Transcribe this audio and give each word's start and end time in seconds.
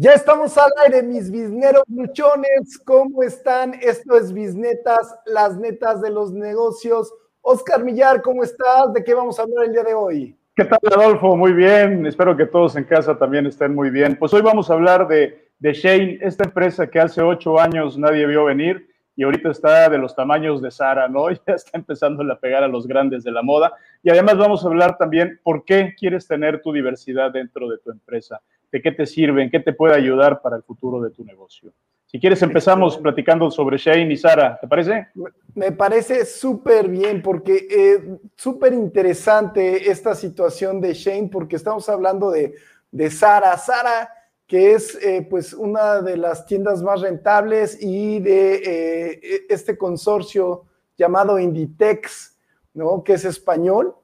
Ya 0.00 0.12
estamos 0.12 0.56
al 0.56 0.70
aire, 0.84 1.02
mis 1.02 1.28
bisneros 1.28 1.82
luchones. 1.88 2.78
¿Cómo 2.84 3.24
están? 3.24 3.74
Esto 3.82 4.16
es 4.16 4.32
Bisnetas, 4.32 5.12
las 5.26 5.58
netas 5.58 6.00
de 6.00 6.08
los 6.08 6.30
negocios. 6.30 7.12
Oscar 7.40 7.82
Millar, 7.82 8.22
¿cómo 8.22 8.44
estás? 8.44 8.92
¿De 8.92 9.02
qué 9.02 9.12
vamos 9.12 9.40
a 9.40 9.42
hablar 9.42 9.64
el 9.64 9.72
día 9.72 9.82
de 9.82 9.94
hoy? 9.94 10.38
¿Qué 10.54 10.66
tal, 10.66 10.78
Adolfo? 10.92 11.36
Muy 11.36 11.52
bien. 11.52 12.06
Espero 12.06 12.36
que 12.36 12.46
todos 12.46 12.76
en 12.76 12.84
casa 12.84 13.18
también 13.18 13.46
estén 13.46 13.74
muy 13.74 13.90
bien. 13.90 14.14
Pues 14.16 14.32
hoy 14.32 14.40
vamos 14.40 14.70
a 14.70 14.74
hablar 14.74 15.08
de, 15.08 15.50
de 15.58 15.72
Shane, 15.72 16.20
esta 16.22 16.44
empresa 16.44 16.86
que 16.86 17.00
hace 17.00 17.20
ocho 17.20 17.58
años 17.58 17.98
nadie 17.98 18.24
vio 18.24 18.44
venir 18.44 18.88
y 19.18 19.24
ahorita 19.24 19.50
está 19.50 19.88
de 19.88 19.98
los 19.98 20.14
tamaños 20.14 20.62
de 20.62 20.70
Sara, 20.70 21.08
¿no? 21.08 21.28
Ya 21.46 21.54
está 21.54 21.76
empezando 21.76 22.22
a 22.32 22.38
pegar 22.38 22.62
a 22.62 22.68
los 22.68 22.86
grandes 22.86 23.24
de 23.24 23.32
la 23.32 23.42
moda. 23.42 23.72
Y 24.00 24.10
además 24.10 24.38
vamos 24.38 24.64
a 24.64 24.68
hablar 24.68 24.96
también 24.96 25.40
por 25.42 25.64
qué 25.64 25.92
quieres 25.98 26.28
tener 26.28 26.62
tu 26.62 26.72
diversidad 26.72 27.32
dentro 27.32 27.68
de 27.68 27.78
tu 27.78 27.90
empresa 27.90 28.40
de 28.70 28.80
qué 28.80 28.92
te 28.92 29.06
sirven, 29.06 29.50
qué 29.50 29.58
te 29.58 29.72
puede 29.72 29.96
ayudar 29.96 30.40
para 30.40 30.56
el 30.56 30.62
futuro 30.62 31.00
de 31.00 31.10
tu 31.10 31.24
negocio. 31.24 31.72
Si 32.06 32.18
quieres, 32.18 32.40
empezamos 32.42 32.96
platicando 32.96 33.50
sobre 33.50 33.76
Shane 33.76 34.12
y 34.12 34.16
Sara, 34.16 34.56
¿te 34.60 34.68
parece? 34.68 35.08
Me 35.54 35.72
parece 35.72 36.24
súper 36.24 36.88
bien, 36.88 37.20
porque 37.20 37.66
eh, 37.68 38.18
súper 38.36 38.72
interesante 38.72 39.90
esta 39.90 40.14
situación 40.14 40.80
de 40.80 40.94
Shane, 40.94 41.28
porque 41.28 41.56
estamos 41.56 41.88
hablando 41.88 42.30
de, 42.30 42.54
de 42.90 43.10
Sara. 43.10 43.56
Sara, 43.58 44.08
que 44.48 44.72
es 44.72 44.96
eh, 45.02 45.26
pues 45.28 45.52
una 45.52 46.00
de 46.00 46.16
las 46.16 46.46
tiendas 46.46 46.82
más 46.82 47.02
rentables 47.02 47.80
y 47.80 48.18
de 48.18 48.54
eh, 48.54 49.20
e, 49.22 49.46
este 49.50 49.76
consorcio 49.76 50.64
llamado 50.96 51.38
Inditex, 51.38 52.34
¿no? 52.72 53.04
que 53.04 53.12
es 53.12 53.26
español, 53.26 53.94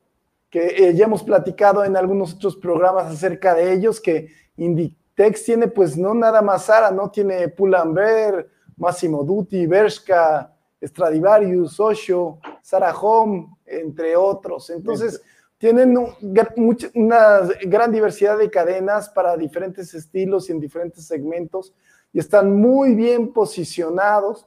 que 0.51 0.95
ya 0.95 1.07
hemos 1.07 1.25
platicado 1.25 1.85
en 1.85 1.97
algunos 1.97 2.35
otros 2.35 2.57
programas 2.57 3.07
acerca 3.07 3.55
de 3.55 3.73
ellos, 3.73 4.01
que 4.01 4.29
Inditex 4.57 5.43
tiene 5.45 5.67
pues 5.67 5.97
no 5.97 6.15
nada 6.15 6.43
más 6.43 6.67
Sara, 6.67 6.93
¿no? 6.93 7.11
Tiene 7.11 7.49
Pull&Bear, 7.49 8.47
Massimo 8.77 9.25
Dutti, 9.25 9.67
Bershka, 9.67 10.55
Stradivarius, 10.81 11.81
Osho, 11.81 12.39
Sara 12.63 12.95
Home, 12.95 13.49
entre 13.67 14.15
otros. 14.15 14.71
Entonces, 14.71 15.21
tienen 15.59 15.97
una 16.95 17.41
gran 17.63 17.93
diversidad 17.93 18.39
de 18.39 18.51
cadenas 18.51 19.09
para 19.09 19.37
diferentes 19.37 19.95
estilos 19.95 20.49
y 20.49 20.53
en 20.53 20.61
diferentes 20.61 21.07
segmentos 21.07 21.75
y 22.13 22.19
están 22.19 22.55
muy 22.55 22.95
bien 22.95 23.33
posicionados. 23.33 24.47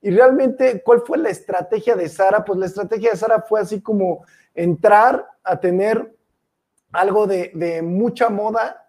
Y 0.00 0.10
realmente, 0.10 0.82
¿cuál 0.82 1.02
fue 1.02 1.18
la 1.18 1.30
estrategia 1.30 1.96
de 1.96 2.08
Sara? 2.08 2.44
Pues 2.44 2.58
la 2.58 2.66
estrategia 2.66 3.10
de 3.10 3.16
Sara 3.16 3.42
fue 3.42 3.60
así 3.60 3.80
como 3.80 4.24
entrar 4.54 5.26
a 5.42 5.58
tener 5.58 6.14
algo 6.92 7.26
de, 7.26 7.50
de 7.54 7.82
mucha 7.82 8.28
moda 8.28 8.82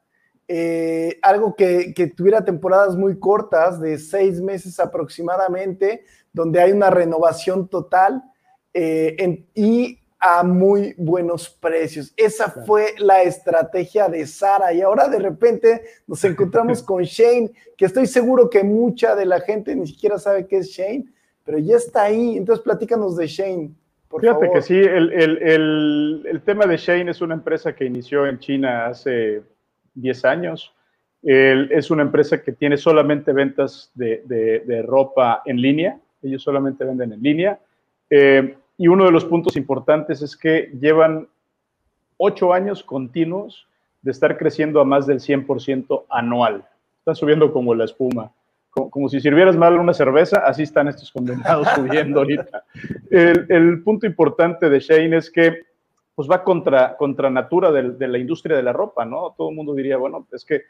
eh, 0.47 1.19
algo 1.21 1.55
que, 1.55 1.93
tuviera 2.15 2.43
temporadas 2.43 2.97
muy 2.97 3.17
cortas, 3.17 3.79
de 3.79 3.97
seis 3.97 4.41
meses 4.41 4.79
aproximadamente, 4.79 6.03
donde 6.33 6.61
hay 6.61 6.71
una 6.73 6.89
renovación 6.89 7.67
total 7.69 8.21
eh, 8.73 9.45
y 9.55 9.99
a 10.25 10.41
muy 10.41 10.95
buenos 10.97 11.49
precios. 11.49 12.13
Esa 12.15 12.49
fue 12.49 12.93
la 12.97 13.23
estrategia 13.23 14.07
de 14.07 14.25
Sara 14.25 14.71
y 14.71 14.79
ahora 14.79 15.09
de 15.09 15.19
repente 15.19 15.81
nos 16.07 16.23
encontramos 16.23 16.81
con 16.81 17.03
Shane, 17.03 17.51
que 17.75 17.85
estoy 17.85 18.07
seguro 18.07 18.49
que 18.49 18.63
mucha 18.63 19.15
de 19.15 19.25
la 19.25 19.41
gente 19.41 19.75
ni 19.75 19.85
siquiera 19.85 20.17
sabe 20.17 20.47
qué 20.47 20.59
es 20.59 20.69
Shane, 20.69 21.05
pero 21.43 21.57
ya 21.57 21.75
está 21.75 22.03
ahí. 22.03 22.37
Entonces 22.37 22.63
platícanos 22.63 23.17
de 23.17 23.27
Shane. 23.27 23.71
Por 24.07 24.21
Fíjate 24.21 24.49
que 24.49 24.61
sí, 24.61 24.79
el, 24.79 26.23
el 26.25 26.41
tema 26.45 26.67
de 26.67 26.77
Shane 26.77 27.11
es 27.11 27.19
una 27.19 27.33
empresa 27.33 27.75
que 27.75 27.83
inició 27.83 28.25
en 28.25 28.39
China 28.39 28.85
hace 28.85 29.41
10 29.95 30.25
años. 30.25 30.73
es 31.21 31.91
una 31.91 32.03
empresa 32.03 32.41
que 32.41 32.53
tiene 32.53 32.77
solamente 32.77 33.33
ventas 33.33 33.91
de, 33.93 34.85
ropa 34.87 35.41
en 35.45 35.59
línea. 35.59 35.99
Ellos 36.21 36.43
solamente 36.43 36.85
venden 36.85 37.11
en 37.11 37.21
línea. 37.21 37.59
Eh, 38.09 38.55
y 38.77 38.87
uno 38.87 39.05
de 39.05 39.11
los 39.11 39.25
puntos 39.25 39.55
importantes 39.55 40.21
es 40.21 40.35
que 40.35 40.71
llevan 40.79 41.27
ocho 42.17 42.53
años 42.53 42.83
continuos 42.83 43.67
de 44.01 44.11
estar 44.11 44.37
creciendo 44.37 44.81
a 44.81 44.85
más 44.85 45.07
del 45.07 45.19
100% 45.19 46.05
anual. 46.09 46.65
Están 46.99 47.15
subiendo 47.15 47.51
como 47.51 47.73
la 47.75 47.85
espuma. 47.85 48.31
Como, 48.69 49.07
si 49.07 49.21
sirvieras 49.21 49.55
mal 49.55 49.77
una 49.77 49.93
cerveza, 49.93 50.43
así 50.45 50.63
están 50.63 50.87
estos 50.87 51.11
condenados 51.11 51.67
subiendo 51.75 52.19
ahorita. 52.19 52.63
El, 53.11 53.45
el 53.49 53.83
punto 53.83 54.07
importante 54.07 54.69
de 54.69 54.79
Shane 54.79 55.17
es 55.17 55.29
que 55.29 55.61
pues 56.15 56.29
va 56.29 56.43
contra, 56.43 56.95
contra 56.95 57.29
natura 57.29 57.71
de, 57.71 58.07
la 58.07 58.17
industria 58.17 58.55
de 58.55 58.63
la 58.63 58.73
ropa, 58.73 59.03
¿no? 59.03 59.33
Todo 59.35 59.49
el 59.49 59.55
mundo 59.55 59.73
diría, 59.73 59.97
bueno, 59.97 60.27
es 60.31 60.45
que 60.45 60.61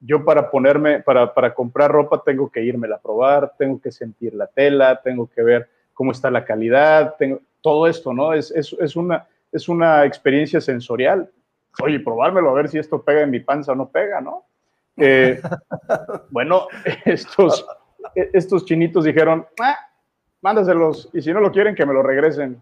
yo 0.00 0.24
para 0.24 0.50
ponerme, 0.50 1.00
para, 1.00 1.32
para 1.32 1.54
comprar 1.54 1.90
ropa 1.90 2.22
tengo 2.24 2.50
que 2.50 2.62
irme 2.62 2.88
a 2.92 2.98
probar, 2.98 3.54
tengo 3.58 3.80
que 3.80 3.90
sentir 3.90 4.34
la 4.34 4.46
tela, 4.46 5.00
tengo 5.02 5.28
que 5.28 5.42
ver 5.42 5.68
cómo 5.94 6.12
está 6.12 6.30
la 6.30 6.44
calidad, 6.44 7.14
tengo, 7.18 7.40
todo 7.60 7.86
esto, 7.86 8.12
¿no? 8.12 8.32
Es, 8.32 8.50
es, 8.50 8.74
es, 8.80 8.96
una, 8.96 9.26
es 9.52 9.68
una 9.68 10.04
experiencia 10.04 10.60
sensorial. 10.60 11.30
Oye, 11.82 12.00
probármelo 12.00 12.50
a 12.50 12.54
ver 12.54 12.68
si 12.68 12.78
esto 12.78 13.02
pega 13.02 13.22
en 13.22 13.30
mi 13.30 13.40
panza 13.40 13.72
o 13.72 13.74
no 13.74 13.88
pega, 13.88 14.20
¿no? 14.20 14.44
Eh, 14.96 15.40
bueno, 16.30 16.66
estos, 17.04 17.66
estos 18.14 18.64
chinitos 18.64 19.04
dijeron, 19.04 19.46
ah, 19.60 19.76
mándaselos, 20.42 21.10
y 21.12 21.22
si 21.22 21.32
no 21.32 21.40
lo 21.40 21.52
quieren, 21.52 21.74
que 21.74 21.86
me 21.86 21.94
lo 21.94 22.02
regresen. 22.02 22.60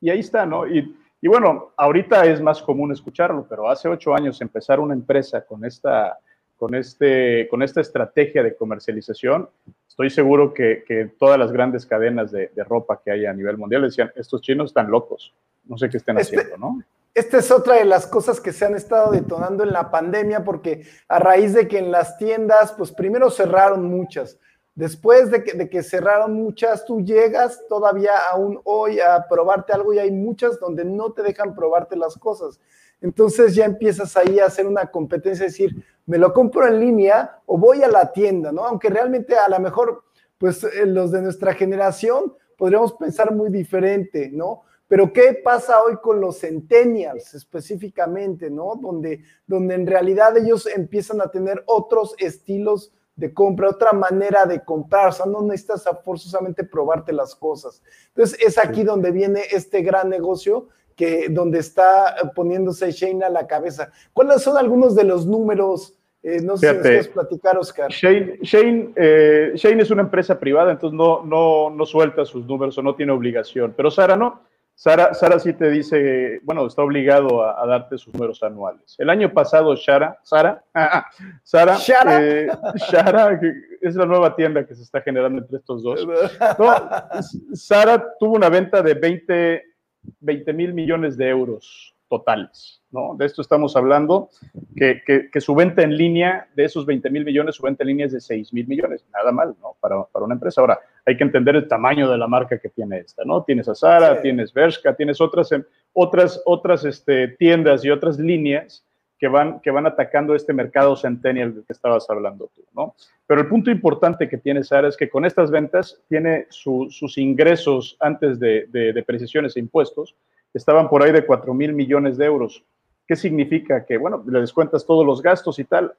Y 0.00 0.10
ahí 0.10 0.20
está, 0.20 0.44
¿no? 0.44 0.66
Y 0.66 0.94
y 1.24 1.26
bueno, 1.26 1.72
ahorita 1.78 2.26
es 2.26 2.42
más 2.42 2.60
común 2.60 2.92
escucharlo, 2.92 3.46
pero 3.48 3.70
hace 3.70 3.88
ocho 3.88 4.14
años 4.14 4.42
empezar 4.42 4.78
una 4.78 4.92
empresa 4.92 5.42
con 5.46 5.64
esta, 5.64 6.18
con 6.54 6.74
este, 6.74 7.48
con 7.48 7.62
esta 7.62 7.80
estrategia 7.80 8.42
de 8.42 8.54
comercialización, 8.54 9.48
estoy 9.94 10.10
seguro 10.10 10.52
que, 10.52 10.82
que 10.84 11.06
todas 11.06 11.38
las 11.38 11.52
grandes 11.52 11.86
cadenas 11.86 12.32
de, 12.32 12.50
de, 12.52 12.64
ropa 12.64 13.00
que 13.00 13.12
hay 13.12 13.26
a 13.26 13.32
nivel 13.32 13.56
mundial 13.56 13.82
decían, 13.82 14.10
estos 14.16 14.40
chinos 14.40 14.70
están 14.70 14.90
locos, 14.90 15.32
no 15.66 15.78
sé 15.78 15.88
qué 15.88 15.98
estén 15.98 16.18
este, 16.18 16.36
haciendo, 16.36 16.58
¿no? 16.58 16.82
Esta 17.14 17.38
es 17.38 17.48
otra 17.52 17.76
de 17.76 17.84
las 17.84 18.08
cosas 18.08 18.40
que 18.40 18.52
se 18.52 18.64
han 18.64 18.74
estado 18.74 19.12
detonando 19.12 19.62
en 19.62 19.72
la 19.72 19.92
pandemia, 19.92 20.42
porque 20.42 20.84
a 21.06 21.20
raíz 21.20 21.54
de 21.54 21.68
que 21.68 21.78
en 21.78 21.92
las 21.92 22.18
tiendas, 22.18 22.72
pues 22.72 22.90
primero 22.90 23.30
cerraron 23.30 23.84
muchas, 23.84 24.40
Después 24.74 25.30
de 25.30 25.44
que, 25.44 25.82
cerraron 25.84 26.34
muchas, 26.34 26.84
tú 26.84 27.00
llegas 27.00 27.62
todavía 27.68 28.18
aún 28.32 28.60
hoy 28.64 28.98
a 28.98 29.24
probarte 29.28 29.72
algo 29.72 29.94
y 29.94 30.00
hay 30.00 30.10
muchas 30.10 30.58
donde 30.58 30.84
no 30.84 31.12
te 31.12 31.22
dejan 31.22 31.54
probarte 31.54 31.94
las 31.94 32.16
cosas. 32.16 32.58
Entonces 33.04 33.54
ya 33.54 33.66
empiezas 33.66 34.16
ahí 34.16 34.38
a 34.38 34.46
hacer 34.46 34.66
una 34.66 34.86
competencia, 34.86 35.44
decir, 35.44 35.84
me 36.06 36.16
lo 36.16 36.32
compro 36.32 36.66
en 36.66 36.80
línea 36.80 37.38
o 37.44 37.58
voy 37.58 37.82
a 37.82 37.88
la 37.88 38.10
tienda, 38.10 38.50
¿no? 38.50 38.64
Aunque 38.64 38.88
realmente 38.88 39.36
a 39.36 39.46
lo 39.46 39.60
mejor, 39.60 40.04
pues 40.38 40.64
eh, 40.64 40.86
los 40.86 41.12
de 41.12 41.20
nuestra 41.20 41.52
generación 41.52 42.32
podríamos 42.56 42.94
pensar 42.94 43.34
muy 43.34 43.50
diferente, 43.50 44.30
¿no? 44.32 44.62
Pero 44.88 45.12
¿qué 45.12 45.38
pasa 45.44 45.82
hoy 45.82 45.98
con 46.02 46.18
los 46.18 46.40
centennials 46.40 47.34
específicamente, 47.34 48.48
¿no? 48.48 48.74
Donde, 48.76 49.22
donde 49.46 49.74
en 49.74 49.86
realidad 49.86 50.38
ellos 50.38 50.66
empiezan 50.66 51.20
a 51.20 51.30
tener 51.30 51.62
otros 51.66 52.14
estilos 52.16 52.90
de 53.16 53.34
compra, 53.34 53.68
otra 53.68 53.92
manera 53.92 54.46
de 54.46 54.64
comprar, 54.64 55.08
o 55.08 55.12
sea, 55.12 55.26
no 55.26 55.42
necesitas 55.42 55.84
forzosamente 56.02 56.64
probarte 56.64 57.12
las 57.12 57.34
cosas. 57.34 57.82
Entonces, 58.08 58.38
es 58.40 58.56
aquí 58.56 58.82
donde 58.82 59.10
viene 59.10 59.42
este 59.50 59.82
gran 59.82 60.08
negocio 60.08 60.68
que 60.96 61.28
donde 61.28 61.58
está 61.58 62.14
poniéndose 62.34 62.90
Shane 62.90 63.24
a 63.24 63.30
la 63.30 63.46
cabeza. 63.46 63.90
¿Cuáles 64.12 64.42
son 64.42 64.56
algunos 64.56 64.94
de 64.94 65.04
los 65.04 65.26
números? 65.26 65.94
Eh, 66.22 66.40
no 66.40 66.56
sé 66.56 66.74
si 66.74 66.80
quieres 66.80 67.08
platicar, 67.08 67.58
Oscar. 67.58 67.90
Shane, 67.90 68.38
Shane, 68.40 68.92
eh, 68.96 69.52
Shane, 69.56 69.82
es 69.82 69.90
una 69.90 70.02
empresa 70.02 70.38
privada, 70.38 70.72
entonces 70.72 70.96
no, 70.96 71.22
no, 71.22 71.68
no 71.68 71.84
suelta 71.84 72.24
sus 72.24 72.46
números 72.46 72.78
o 72.78 72.82
no 72.82 72.94
tiene 72.94 73.12
obligación, 73.12 73.74
pero 73.76 73.90
Sara 73.90 74.16
no. 74.16 74.40
Sara, 74.76 75.14
Sara 75.14 75.38
sí 75.38 75.52
te 75.52 75.70
dice, 75.70 76.40
bueno, 76.42 76.66
está 76.66 76.82
obligado 76.82 77.44
a, 77.44 77.64
darte 77.66 77.96
sus 77.96 78.12
números 78.12 78.42
anuales. 78.42 78.96
El 78.98 79.08
año 79.08 79.32
pasado, 79.32 79.76
Sara, 79.76 80.18
Sara, 80.22 80.64
ah, 80.74 81.06
Sara, 81.44 81.76
eh, 82.20 82.48
Sara, 82.90 83.40
es 83.80 83.94
la 83.94 84.04
nueva 84.04 84.34
tienda 84.34 84.66
que 84.66 84.74
se 84.74 84.82
está 84.82 85.00
generando 85.00 85.42
entre 85.42 85.58
estos 85.58 85.82
dos. 85.82 86.04
Sara 87.52 88.04
tuvo 88.18 88.34
una 88.34 88.48
venta 88.48 88.82
de 88.82 88.94
20 88.94 89.73
mil 90.20 90.74
millones 90.74 91.16
de 91.16 91.28
euros 91.28 91.94
totales, 92.08 92.82
¿no? 92.90 93.16
De 93.16 93.26
esto 93.26 93.42
estamos 93.42 93.76
hablando, 93.76 94.28
que, 94.76 95.02
que, 95.32 95.40
su 95.40 95.54
venta 95.54 95.82
en 95.82 95.96
línea, 95.96 96.48
de 96.54 96.64
esos 96.64 96.86
20 96.86 97.10
mil 97.10 97.24
millones, 97.24 97.56
su 97.56 97.62
venta 97.62 97.82
en 97.82 97.88
línea 97.88 98.06
es 98.06 98.12
de 98.12 98.20
6 98.20 98.52
mil 98.52 98.66
millones, 98.66 99.04
nada 99.12 99.32
mal, 99.32 99.54
¿no? 99.60 99.76
Para, 99.80 100.04
para, 100.04 100.24
una 100.24 100.34
empresa. 100.34 100.60
Ahora, 100.60 100.78
hay 101.06 101.16
que 101.16 101.24
entender 101.24 101.56
el 101.56 101.66
tamaño 101.66 102.08
de 102.10 102.18
la 102.18 102.28
marca 102.28 102.58
que 102.58 102.68
tiene 102.68 102.98
esta, 102.98 103.24
¿no? 103.24 103.42
Tienes 103.42 103.68
a 103.68 103.74
Zara, 103.74 104.20
tienes 104.20 104.52
Bershka, 104.52 104.94
tienes 104.94 105.20
otras, 105.20 105.50
em, 105.52 105.64
otras, 105.92 106.40
otras 106.44 106.84
este, 106.84 107.28
tiendas 107.28 107.84
y 107.84 107.90
otras 107.90 108.18
líneas 108.18 108.84
que 109.18 109.28
van, 109.28 109.60
que 109.60 109.70
van 109.70 109.86
atacando 109.86 110.34
este 110.34 110.52
mercado 110.52 110.96
centennial 110.96 111.54
del 111.54 111.64
que 111.64 111.72
estabas 111.72 112.08
hablando 112.10 112.50
tú, 112.54 112.62
¿no? 112.74 112.94
Pero 113.26 113.40
el 113.40 113.48
punto 113.48 113.70
importante 113.70 114.28
que 114.28 114.38
tiene 114.38 114.64
Sara 114.64 114.88
es 114.88 114.96
que 114.96 115.08
con 115.08 115.24
estas 115.24 115.50
ventas 115.50 116.00
tiene 116.08 116.46
sus 116.50 117.16
ingresos 117.16 117.96
antes 118.00 118.38
de, 118.38 118.66
de, 118.68 118.92
de 118.92 119.02
precisiones 119.02 119.56
e 119.56 119.60
impuestos, 119.60 120.14
estaban 120.52 120.88
por 120.88 121.02
ahí 121.02 121.12
de 121.12 121.24
4 121.24 121.52
mil 121.54 121.72
millones 121.72 122.16
de 122.16 122.26
euros. 122.26 122.64
¿Qué 123.06 123.16
significa? 123.16 123.84
Que, 123.84 123.98
bueno, 123.98 124.22
le 124.26 124.40
descuentas 124.40 124.86
todos 124.86 125.04
los 125.04 125.20
gastos 125.20 125.58
y 125.58 125.64
tal. 125.64 125.92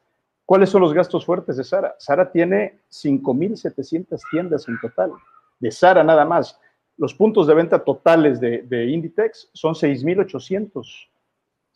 ¿Cuáles 0.45 0.69
son 0.69 0.81
los 0.81 0.93
gastos 0.93 1.25
fuertes 1.25 1.57
de 1.57 1.63
Sara? 1.63 1.95
Sara 1.99 2.31
tiene 2.31 2.79
5.700 2.91 4.19
tiendas 4.31 4.67
en 4.67 4.79
total, 4.79 5.11
de 5.59 5.71
Sara 5.71 6.03
nada 6.03 6.25
más. 6.25 6.59
Los 6.97 7.13
puntos 7.13 7.47
de 7.47 7.53
venta 7.53 7.83
totales 7.83 8.39
de, 8.39 8.61
de 8.61 8.85
Inditex 8.85 9.49
son 9.53 9.73
6.800. 9.73 11.09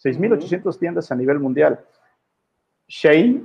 6.800 0.04 0.78
tiendas 0.80 1.12
a 1.12 1.16
nivel 1.16 1.40
mundial. 1.40 1.80
Shane 2.88 3.44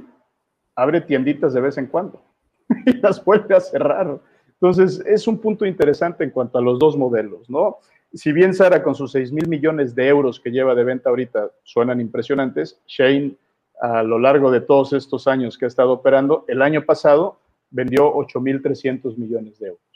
abre 0.74 1.00
tienditas 1.00 1.52
de 1.52 1.60
vez 1.60 1.78
en 1.78 1.86
cuando 1.86 2.22
y 2.86 2.96
las 2.98 3.24
vuelve 3.24 3.54
a 3.54 3.60
cerrar. 3.60 4.20
Entonces, 4.52 5.02
es 5.06 5.26
un 5.26 5.38
punto 5.38 5.66
interesante 5.66 6.24
en 6.24 6.30
cuanto 6.30 6.58
a 6.58 6.62
los 6.62 6.78
dos 6.78 6.96
modelos, 6.96 7.50
¿no? 7.50 7.78
Si 8.12 8.32
bien 8.32 8.54
Sara 8.54 8.82
con 8.82 8.94
sus 8.94 9.10
6 9.12 9.32
mil 9.32 9.48
millones 9.48 9.94
de 9.94 10.06
euros 10.06 10.38
que 10.38 10.50
lleva 10.50 10.74
de 10.74 10.84
venta 10.84 11.10
ahorita 11.10 11.50
suenan 11.64 12.00
impresionantes, 12.00 12.80
Shane 12.86 13.36
a 13.80 14.04
lo 14.04 14.20
largo 14.20 14.52
de 14.52 14.60
todos 14.60 14.92
estos 14.92 15.26
años 15.26 15.58
que 15.58 15.64
ha 15.64 15.68
estado 15.68 15.92
operando, 15.92 16.44
el 16.46 16.62
año 16.62 16.84
pasado 16.84 17.40
vendió 17.70 18.14
8.300 18.14 19.16
millones 19.16 19.58
de 19.58 19.68
euros. 19.68 19.93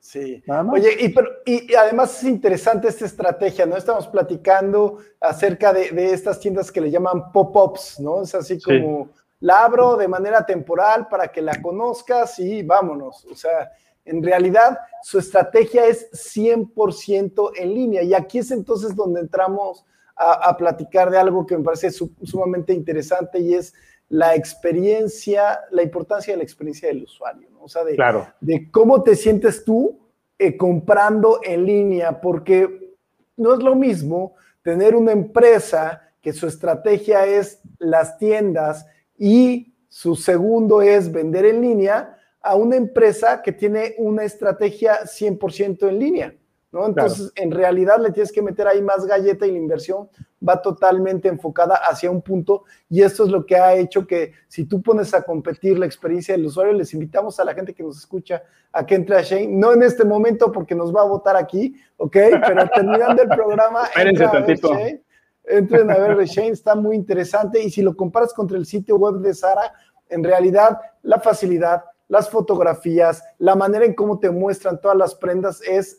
Sí. 0.00 0.42
Oye, 0.72 0.96
y, 1.00 1.08
pero, 1.08 1.28
y, 1.44 1.74
además 1.74 2.16
es 2.18 2.28
interesante 2.28 2.88
esta 2.88 3.06
estrategia, 3.06 3.66
¿no? 3.66 3.76
Estamos 3.76 4.06
platicando 4.06 4.98
acerca 5.20 5.72
de, 5.72 5.90
de 5.90 6.12
estas 6.12 6.38
tiendas 6.38 6.70
que 6.70 6.80
le 6.80 6.90
llaman 6.90 7.32
pop-ups, 7.32 7.98
¿no? 8.00 8.22
Es 8.22 8.34
así 8.34 8.60
como 8.60 9.10
la 9.40 9.64
abro 9.64 9.96
de 9.96 10.08
manera 10.08 10.46
temporal 10.46 11.08
para 11.08 11.28
que 11.28 11.42
la 11.42 11.60
conozcas 11.60 12.38
y 12.38 12.62
vámonos. 12.62 13.24
O 13.26 13.34
sea, 13.34 13.70
en 14.04 14.22
realidad 14.22 14.78
su 15.02 15.18
estrategia 15.18 15.86
es 15.86 16.10
100% 16.12 17.50
en 17.56 17.74
línea. 17.74 18.02
Y 18.02 18.14
aquí 18.14 18.38
es 18.38 18.50
entonces 18.50 18.94
donde 18.94 19.20
entramos 19.20 19.84
a, 20.16 20.56
platicar 20.56 21.10
de 21.10 21.18
algo 21.18 21.46
que 21.46 21.58
me 21.58 21.64
parece 21.64 21.90
sumamente 21.90 22.72
interesante 22.72 23.38
y 23.38 23.52
es 23.52 23.74
la 24.08 24.34
experiencia, 24.34 25.60
la 25.70 25.82
importancia 25.82 26.32
de 26.32 26.38
la 26.38 26.44
experiencia 26.44 26.88
del 26.88 27.02
usuario, 27.02 27.50
¿no? 27.50 27.55
O 27.66 27.68
sea, 27.68 27.82
de, 27.82 27.96
de 28.40 28.70
cómo 28.70 29.02
te 29.02 29.16
sientes 29.16 29.64
tú 29.64 29.98
eh, 30.38 30.56
comprando 30.56 31.40
en 31.42 31.66
línea, 31.66 32.20
porque 32.20 32.94
no 33.36 33.54
es 33.54 33.60
lo 33.60 33.74
mismo 33.74 34.36
tener 34.62 34.94
una 34.94 35.10
empresa 35.10 36.00
que 36.22 36.32
su 36.32 36.46
estrategia 36.46 37.26
es 37.26 37.60
las 37.78 38.18
tiendas 38.18 38.86
y 39.18 39.74
su 39.88 40.14
segundo 40.14 40.80
es 40.80 41.10
vender 41.10 41.44
en 41.44 41.60
línea 41.60 42.16
a 42.40 42.54
una 42.54 42.76
empresa 42.76 43.42
que 43.42 43.50
tiene 43.50 43.96
una 43.98 44.22
estrategia 44.22 45.00
100% 45.02 45.88
en 45.88 45.98
línea. 45.98 46.34
Entonces, 46.72 47.32
en 47.36 47.50
realidad 47.50 47.98
le 48.00 48.10
tienes 48.10 48.32
que 48.32 48.42
meter 48.42 48.66
ahí 48.66 48.82
más 48.82 49.06
galleta 49.06 49.46
y 49.46 49.52
la 49.52 49.58
inversión 49.58 50.08
va 50.46 50.60
totalmente 50.60 51.28
enfocada 51.28 51.76
hacia 51.76 52.10
un 52.10 52.20
punto 52.20 52.64
y 52.88 53.02
esto 53.02 53.24
es 53.24 53.30
lo 53.30 53.46
que 53.46 53.56
ha 53.56 53.74
hecho 53.74 54.06
que 54.06 54.32
si 54.48 54.66
tú 54.66 54.82
pones 54.82 55.14
a 55.14 55.22
competir 55.22 55.78
la 55.78 55.86
experiencia 55.86 56.34
del 56.34 56.46
usuario, 56.46 56.74
les 56.74 56.92
invitamos 56.92 57.40
a 57.40 57.44
la 57.44 57.54
gente 57.54 57.72
que 57.72 57.82
nos 57.82 57.98
escucha 57.98 58.42
a 58.72 58.84
que 58.84 58.94
entre 58.94 59.16
a 59.16 59.22
Shane, 59.22 59.48
no 59.48 59.72
en 59.72 59.82
este 59.82 60.04
momento 60.04 60.52
porque 60.52 60.74
nos 60.74 60.94
va 60.94 61.02
a 61.02 61.06
votar 61.06 61.36
aquí, 61.36 61.74
¿ok? 61.96 62.16
Pero 62.46 62.68
terminando 62.74 63.22
el 63.22 63.28
programa, 63.28 63.88
entren 65.44 65.90
a 65.90 65.98
ver 65.98 66.26
Shane, 66.26 66.50
está 66.50 66.74
muy 66.74 66.96
interesante 66.96 67.62
y 67.62 67.70
si 67.70 67.80
lo 67.80 67.96
comparas 67.96 68.34
contra 68.34 68.58
el 68.58 68.66
sitio 68.66 68.96
web 68.96 69.20
de 69.20 69.32
Sara, 69.32 69.72
en 70.08 70.22
realidad 70.22 70.78
la 71.02 71.20
facilidad, 71.20 71.84
las 72.08 72.28
fotografías, 72.28 73.22
la 73.38 73.54
manera 73.54 73.84
en 73.84 73.94
cómo 73.94 74.18
te 74.18 74.30
muestran 74.30 74.80
todas 74.80 74.96
las 74.96 75.14
prendas 75.14 75.62
es 75.62 75.98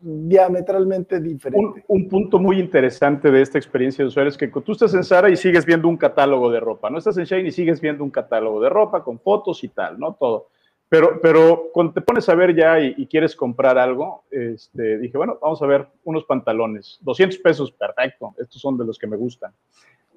diametralmente 0.00 1.20
diferente. 1.20 1.84
Un, 1.88 2.08
punto 2.08 2.38
muy 2.38 2.58
interesante 2.58 3.30
de 3.30 3.42
esta 3.42 3.58
experiencia 3.58 4.04
de 4.04 4.08
usuario 4.08 4.30
es 4.30 4.38
que 4.38 4.48
tú 4.48 4.72
estás 4.72 4.94
en 4.94 5.04
Sara 5.04 5.28
y 5.28 5.36
sigues 5.36 5.66
viendo 5.66 5.88
un 5.88 5.96
catálogo 5.96 6.50
de 6.50 6.60
ropa, 6.60 6.88
no 6.88 6.98
estás 6.98 7.18
en 7.18 7.24
Shane 7.24 7.48
y 7.48 7.52
sigues 7.52 7.80
viendo 7.80 8.04
un 8.04 8.10
catálogo 8.10 8.60
de 8.60 8.68
ropa 8.68 9.02
con 9.02 9.18
fotos 9.18 9.64
y 9.64 9.68
tal, 9.68 9.98
¿no? 9.98 10.14
Todo. 10.14 10.48
Pero, 10.88 11.20
pero 11.20 11.64
cuando 11.72 11.92
te 11.92 12.00
pones 12.00 12.28
a 12.28 12.34
ver 12.34 12.54
ya 12.54 12.80
y, 12.80 13.06
quieres 13.06 13.36
comprar 13.36 13.76
algo, 13.76 14.24
este, 14.30 14.98
dije, 14.98 15.18
bueno, 15.18 15.38
vamos 15.40 15.60
a 15.60 15.66
ver 15.66 15.86
unos 16.04 16.24
pantalones, 16.24 16.98
200 17.02 17.38
pesos, 17.40 17.72
perfecto, 17.72 18.34
estos 18.38 18.60
son 18.60 18.78
de 18.78 18.86
los 18.86 18.98
que 18.98 19.06
me 19.06 19.16
gustan. 19.16 19.52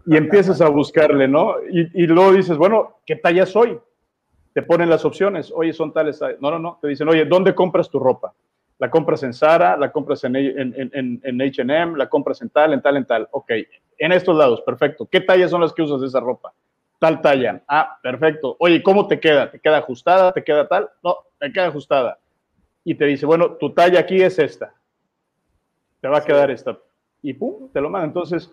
Y 0.05 0.15
empiezas 0.15 0.61
a 0.61 0.69
buscarle, 0.69 1.27
¿no? 1.27 1.55
Y, 1.69 2.03
y 2.03 2.07
luego 2.07 2.31
dices, 2.31 2.57
bueno, 2.57 2.99
¿qué 3.05 3.17
talla 3.17 3.45
soy? 3.45 3.77
Te 4.53 4.61
ponen 4.61 4.89
las 4.89 5.03
opciones, 5.03 5.51
oye, 5.53 5.73
son 5.73 5.91
tales, 5.91 6.21
no, 6.39 6.51
no, 6.51 6.59
no, 6.59 6.79
te 6.81 6.87
dicen, 6.87 7.07
oye, 7.09 7.25
¿dónde 7.25 7.53
compras 7.53 7.89
tu 7.89 7.99
ropa? 7.99 8.33
La 8.81 8.89
compras 8.89 9.21
en 9.21 9.31
Zara, 9.31 9.77
la 9.77 9.91
compras 9.91 10.23
en, 10.23 10.35
en, 10.35 11.21
HM, 11.23 11.97
la 11.97 12.09
compras 12.09 12.41
en 12.41 12.49
tal, 12.49 12.73
en 12.73 12.81
tal, 12.81 12.97
en 12.97 13.05
tal. 13.05 13.27
Ok, 13.29 13.51
en 13.99 14.11
estos 14.11 14.35
lados, 14.35 14.59
perfecto. 14.61 15.05
¿Qué 15.05 15.21
tallas 15.21 15.51
son 15.51 15.61
las 15.61 15.71
que 15.71 15.83
usas 15.83 16.01
de 16.01 16.07
esa 16.07 16.19
ropa? 16.19 16.51
Tal 16.97 17.21
talla. 17.21 17.61
Ah, 17.67 17.99
perfecto. 18.01 18.55
Oye, 18.57 18.81
¿cómo 18.81 19.07
te 19.07 19.19
queda? 19.19 19.51
¿Te 19.51 19.59
queda 19.59 19.77
ajustada? 19.77 20.31
¿Te 20.31 20.43
queda 20.43 20.67
tal? 20.67 20.89
No, 21.03 21.15
me 21.39 21.53
queda 21.53 21.67
ajustada. 21.67 22.17
Y 22.83 22.95
te 22.95 23.05
dice, 23.05 23.27
bueno, 23.27 23.51
tu 23.51 23.71
talla 23.71 23.99
aquí 23.99 24.19
es 24.19 24.39
esta. 24.39 24.73
Te 25.99 26.07
va 26.07 26.17
a 26.17 26.25
quedar 26.25 26.49
esta. 26.49 26.75
Y 27.21 27.33
pum, 27.33 27.69
te 27.71 27.81
lo 27.81 27.87
manda. 27.91 28.07
Entonces, 28.07 28.51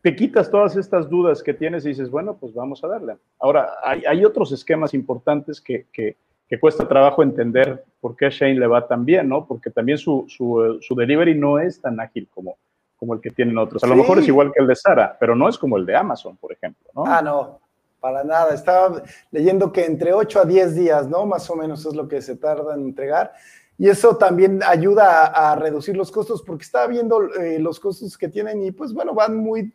te 0.00 0.16
quitas 0.16 0.50
todas 0.50 0.76
estas 0.76 1.10
dudas 1.10 1.42
que 1.42 1.52
tienes 1.52 1.84
y 1.84 1.90
dices, 1.90 2.08
bueno, 2.10 2.38
pues 2.38 2.54
vamos 2.54 2.82
a 2.84 2.88
darle. 2.88 3.18
Ahora, 3.38 3.68
hay, 3.84 4.24
otros 4.24 4.50
esquemas 4.50 4.94
importantes 4.94 5.60
que, 5.60 5.88
que 5.92 6.16
que 6.48 6.58
cuesta 6.58 6.88
trabajo 6.88 7.22
entender 7.22 7.84
por 8.00 8.16
qué 8.16 8.26
a 8.26 8.30
Shane 8.30 8.58
le 8.58 8.66
va 8.66 8.86
tan 8.86 9.04
bien, 9.04 9.28
¿no? 9.28 9.46
Porque 9.46 9.70
también 9.70 9.98
su, 9.98 10.24
su, 10.28 10.78
su 10.80 10.94
delivery 10.94 11.34
no 11.34 11.58
es 11.58 11.80
tan 11.80 11.98
ágil 12.00 12.28
como, 12.32 12.56
como 12.96 13.14
el 13.14 13.20
que 13.20 13.30
tienen 13.30 13.58
otros. 13.58 13.82
A 13.82 13.86
lo 13.86 13.96
mejor 13.96 14.18
es 14.18 14.28
igual 14.28 14.52
que 14.52 14.60
el 14.60 14.68
de 14.68 14.76
Sara, 14.76 15.16
pero 15.18 15.34
no 15.34 15.48
es 15.48 15.58
como 15.58 15.76
el 15.76 15.86
de 15.86 15.96
Amazon, 15.96 16.36
por 16.36 16.52
ejemplo, 16.52 16.88
¿no? 16.94 17.04
Ah, 17.06 17.22
no, 17.22 17.60
para 18.00 18.24
nada. 18.24 18.54
Estaba 18.54 19.02
leyendo 19.30 19.72
que 19.72 19.84
entre 19.84 20.12
8 20.12 20.40
a 20.40 20.44
10 20.44 20.74
días, 20.74 21.08
¿no? 21.08 21.26
Más 21.26 21.48
o 21.50 21.56
menos 21.56 21.84
es 21.86 21.94
lo 21.94 22.08
que 22.08 22.22
se 22.22 22.36
tarda 22.36 22.74
en 22.74 22.82
entregar. 22.82 23.32
Y 23.80 23.88
eso 23.88 24.16
también 24.16 24.60
ayuda 24.66 25.26
a, 25.26 25.54
reducir 25.54 25.96
los 25.96 26.10
costos, 26.10 26.42
porque 26.42 26.64
estaba 26.64 26.88
viendo 26.88 27.32
eh, 27.34 27.60
los 27.60 27.78
costos 27.78 28.18
que 28.18 28.28
tienen 28.28 28.60
y 28.60 28.72
pues 28.72 28.92
bueno, 28.92 29.14
van 29.14 29.36
muy 29.36 29.72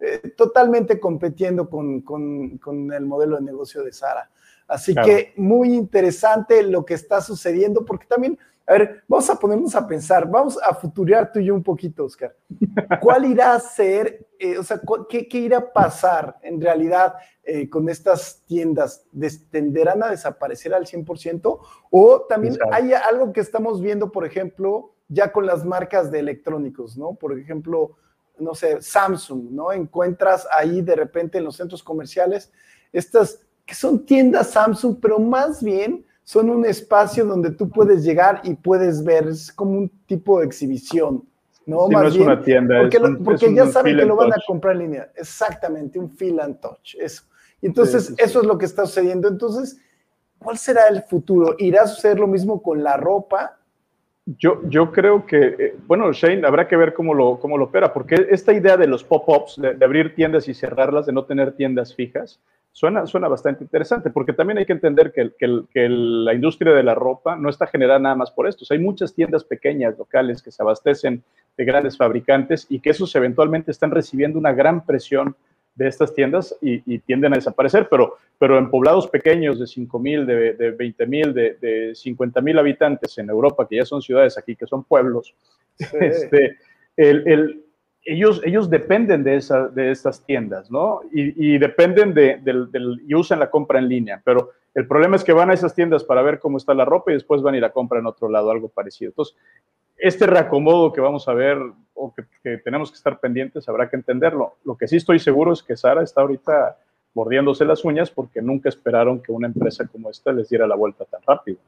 eh, 0.00 0.34
totalmente 0.36 1.00
compitiendo 1.00 1.68
con, 1.68 2.02
con, 2.02 2.58
con, 2.58 2.92
el 2.92 3.06
modelo 3.06 3.36
de 3.36 3.42
negocio 3.42 3.82
de 3.82 3.92
Sara. 3.92 4.30
Así 4.68 4.94
que 4.94 5.32
muy 5.36 5.74
interesante 5.74 6.62
lo 6.62 6.84
que 6.84 6.92
está 6.92 7.22
sucediendo, 7.22 7.86
porque 7.86 8.06
también, 8.06 8.38
a 8.66 8.74
ver, 8.74 9.02
vamos 9.08 9.30
a 9.30 9.36
ponernos 9.36 9.74
a 9.74 9.86
pensar, 9.86 10.30
vamos 10.30 10.58
a 10.62 10.74
futurear 10.74 11.32
tú 11.32 11.38
y 11.38 11.46
yo 11.46 11.54
un 11.54 11.62
poquito, 11.62 12.04
Oscar. 12.04 12.36
¿Cuál 13.00 13.24
irá 13.24 13.54
a 13.54 13.60
ser, 13.60 14.28
eh, 14.38 14.58
o 14.58 14.62
sea, 14.62 14.78
qué, 15.08 15.26
irá 15.32 15.56
a 15.56 15.72
pasar 15.72 16.36
en 16.42 16.60
realidad 16.60 17.14
eh, 17.42 17.70
con 17.70 17.88
estas 17.88 18.42
tiendas? 18.44 19.06
¿Tenderán 19.50 20.02
a 20.02 20.10
desaparecer 20.10 20.74
al 20.74 20.84
100%? 20.84 21.58
O 21.90 22.20
también 22.28 22.58
hay 22.70 22.92
algo 22.92 23.32
que 23.32 23.40
estamos 23.40 23.80
viendo, 23.80 24.12
por 24.12 24.26
ejemplo, 24.26 24.92
ya 25.08 25.32
con 25.32 25.46
las 25.46 25.64
marcas 25.64 26.10
de 26.10 26.18
electrónicos, 26.18 26.98
¿no? 26.98 27.14
Por 27.14 27.38
ejemplo, 27.38 27.96
no 28.38 28.54
sé, 28.54 28.82
Samsung, 28.82 29.50
¿no? 29.50 29.72
Encuentras 29.72 30.46
ahí 30.52 30.82
de 30.82 30.94
repente 30.94 31.38
en 31.38 31.44
los 31.44 31.56
centros 31.56 31.82
comerciales 31.82 32.52
estas 32.92 33.40
que 33.68 33.74
son 33.74 34.06
tiendas 34.06 34.52
Samsung, 34.52 34.96
pero 34.98 35.18
más 35.18 35.62
bien 35.62 36.02
son 36.24 36.48
un 36.48 36.64
espacio 36.64 37.26
donde 37.26 37.50
tú 37.50 37.68
puedes 37.68 38.02
llegar 38.02 38.40
y 38.42 38.54
puedes 38.54 39.04
ver, 39.04 39.28
es 39.28 39.52
como 39.52 39.72
un 39.72 39.90
tipo 40.06 40.40
de 40.40 40.46
exhibición. 40.46 41.22
No, 41.66 41.86
más 41.88 42.02
no 42.04 42.08
es 42.08 42.16
una 42.16 42.42
tienda. 42.42 42.80
Porque, 42.80 42.98
porque 43.22 43.54
ya 43.54 43.66
saben 43.66 43.98
que 43.98 44.06
lo 44.06 44.16
van 44.16 44.32
a 44.32 44.36
comprar 44.46 44.74
en 44.76 44.80
línea. 44.80 45.10
Exactamente, 45.14 45.98
un 45.98 46.08
feel 46.08 46.40
and 46.40 46.58
touch, 46.60 46.94
eso. 46.98 47.24
Y 47.60 47.66
entonces, 47.66 48.14
eso 48.16 48.40
es 48.40 48.46
lo 48.46 48.56
que 48.56 48.64
está 48.64 48.86
sucediendo. 48.86 49.28
Entonces, 49.28 49.78
¿cuál 50.38 50.56
será 50.56 50.88
el 50.88 51.02
futuro? 51.02 51.54
¿Irá 51.58 51.82
a 51.82 51.86
suceder 51.88 52.18
lo 52.18 52.26
mismo 52.26 52.62
con 52.62 52.82
la 52.82 52.96
ropa? 52.96 53.58
Yo, 54.24 54.62
yo 54.64 54.92
creo 54.92 55.26
que, 55.26 55.56
eh, 55.58 55.76
bueno, 55.86 56.10
Shane, 56.14 56.46
habrá 56.46 56.66
que 56.66 56.76
ver 56.76 56.94
cómo 56.94 57.12
lo, 57.12 57.38
cómo 57.38 57.58
lo 57.58 57.66
opera, 57.66 57.92
porque 57.92 58.28
esta 58.30 58.54
idea 58.54 58.78
de 58.78 58.86
los 58.86 59.04
pop-ups, 59.04 59.60
de, 59.60 59.84
abrir 59.84 60.14
tiendas 60.14 60.48
y 60.48 60.54
cerrarlas, 60.54 61.04
de 61.04 61.12
no 61.12 61.26
tener 61.26 61.52
tiendas 61.52 61.94
fijas, 61.94 62.40
Suena, 62.78 63.06
suena 63.06 63.26
bastante 63.26 63.64
interesante, 63.64 64.08
porque 64.08 64.32
también 64.32 64.58
hay 64.58 64.64
que 64.64 64.72
entender 64.72 65.10
que, 65.10 65.32
que, 65.36 65.88
la 65.88 66.32
industria 66.32 66.72
de 66.72 66.84
la 66.84 66.94
ropa 66.94 67.34
no 67.34 67.50
está 67.50 67.66
generada 67.66 67.98
nada 67.98 68.14
más 68.14 68.30
por 68.30 68.46
esto. 68.46 68.64
hay 68.70 68.78
muchas 68.78 69.12
tiendas 69.12 69.42
pequeñas, 69.42 69.98
locales, 69.98 70.40
que 70.40 70.52
se 70.52 70.62
abastecen 70.62 71.24
de 71.56 71.64
grandes 71.64 71.96
fabricantes 71.96 72.68
y 72.70 72.78
que 72.78 72.90
esos 72.90 73.12
eventualmente 73.16 73.72
están 73.72 73.90
recibiendo 73.90 74.38
una 74.38 74.52
gran 74.52 74.86
presión 74.86 75.34
de 75.74 75.88
estas 75.88 76.14
tiendas 76.14 76.56
y, 76.62 77.00
tienden 77.00 77.32
a 77.32 77.38
desaparecer, 77.38 77.88
pero, 77.90 78.14
pero 78.38 78.56
en 78.58 78.70
poblados 78.70 79.08
pequeños 79.08 79.58
de 79.58 79.66
5 79.66 79.98
mil, 79.98 80.24
de, 80.24 80.52
de 80.52 80.70
20 80.70 81.06
mil, 81.06 81.34
de, 81.34 81.54
de 81.60 81.96
50 81.96 82.40
mil 82.42 82.60
habitantes 82.60 83.18
en 83.18 83.28
Europa, 83.28 83.66
que 83.68 83.78
ya 83.78 83.84
son 83.84 84.00
ciudades 84.00 84.38
aquí, 84.38 84.54
que 84.54 84.68
son 84.68 84.84
pueblos, 84.84 85.34
este, 85.78 86.58
el, 86.96 87.26
el, 87.26 87.64
ellos, 88.08 88.40
ellos 88.42 88.70
dependen 88.70 89.22
de, 89.22 89.36
esa, 89.36 89.68
de 89.68 89.90
estas 89.90 90.24
tiendas, 90.24 90.70
¿no? 90.70 91.02
Y, 91.12 91.58
dependen 91.58 92.14
de, 92.14 92.38
del, 92.42 93.02
y 93.06 93.14
usan 93.14 93.38
la 93.38 93.50
compra 93.50 93.78
en 93.78 93.88
línea, 93.88 94.22
pero 94.24 94.52
el 94.74 94.86
problema 94.86 95.16
es 95.16 95.24
que 95.24 95.34
van 95.34 95.50
a 95.50 95.54
esas 95.54 95.74
tiendas 95.74 96.04
para 96.04 96.22
ver 96.22 96.38
cómo 96.38 96.56
está 96.56 96.72
la 96.72 96.86
ropa 96.86 97.10
y 97.10 97.14
después 97.14 97.42
van 97.42 97.54
a 97.54 97.58
ir 97.58 97.64
a 97.64 97.72
comprar 97.72 98.00
en 98.00 98.06
otro 98.06 98.30
lado, 98.30 98.50
algo 98.50 98.68
parecido. 98.68 99.10
Entonces, 99.10 99.36
este 99.98 100.26
reacomodo 100.26 100.92
que 100.92 101.02
vamos 101.02 101.28
a 101.28 101.34
ver 101.34 101.58
o 101.94 102.14
que, 102.14 102.58
tenemos 102.58 102.90
que 102.90 102.96
estar 102.96 103.20
pendientes, 103.20 103.68
habrá 103.68 103.90
que 103.90 103.96
entenderlo. 103.96 104.56
Lo 104.64 104.76
que 104.76 104.88
sí 104.88 104.96
estoy 104.96 105.18
seguro 105.18 105.52
es 105.52 105.62
que 105.62 105.76
Sara 105.76 106.02
está 106.02 106.22
ahorita 106.22 106.78
mordiéndose 107.12 107.66
las 107.66 107.84
uñas 107.84 108.10
porque 108.10 108.40
nunca 108.40 108.70
esperaron 108.70 109.20
que 109.20 109.32
una 109.32 109.48
empresa 109.48 109.86
como 109.86 110.08
esta 110.08 110.32
les 110.32 110.48
diera 110.48 110.66
la 110.66 110.76
vuelta 110.76 111.04
tan 111.04 111.20
rápido. 111.26 111.58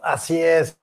Así 0.00 0.40
es. 0.40 0.78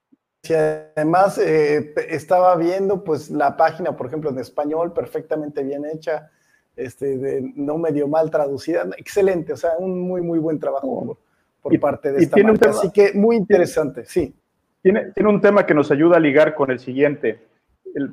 Y 0.50 0.54
además 0.54 1.38
eh, 1.38 1.94
estaba 2.08 2.56
viendo 2.56 3.02
pues 3.02 3.30
la 3.30 3.56
página, 3.56 3.96
por 3.96 4.06
ejemplo, 4.06 4.30
en 4.30 4.38
español, 4.38 4.92
perfectamente 4.92 5.62
bien 5.62 5.84
hecha, 5.84 6.30
este, 6.76 7.40
no 7.54 7.78
medio 7.78 8.06
mal 8.06 8.30
traducida, 8.30 8.86
excelente, 8.98 9.52
o 9.52 9.56
sea, 9.56 9.72
un 9.78 10.00
muy, 10.00 10.20
muy 10.20 10.38
buen 10.38 10.58
trabajo 10.58 11.18
por, 11.62 11.80
parte 11.80 12.12
de 12.12 12.22
esta 12.22 12.36
marca. 12.36 12.70
Así 12.70 12.90
que 12.90 13.12
muy 13.14 13.36
interesante, 13.36 14.04
sí. 14.04 14.34
Tiene, 14.82 15.12
tiene 15.12 15.30
un 15.30 15.40
tema 15.40 15.66
que 15.66 15.74
nos 15.74 15.90
ayuda 15.90 16.18
a 16.18 16.20
ligar 16.20 16.54
con 16.54 16.70
el 16.70 16.78
siguiente. 16.78 17.40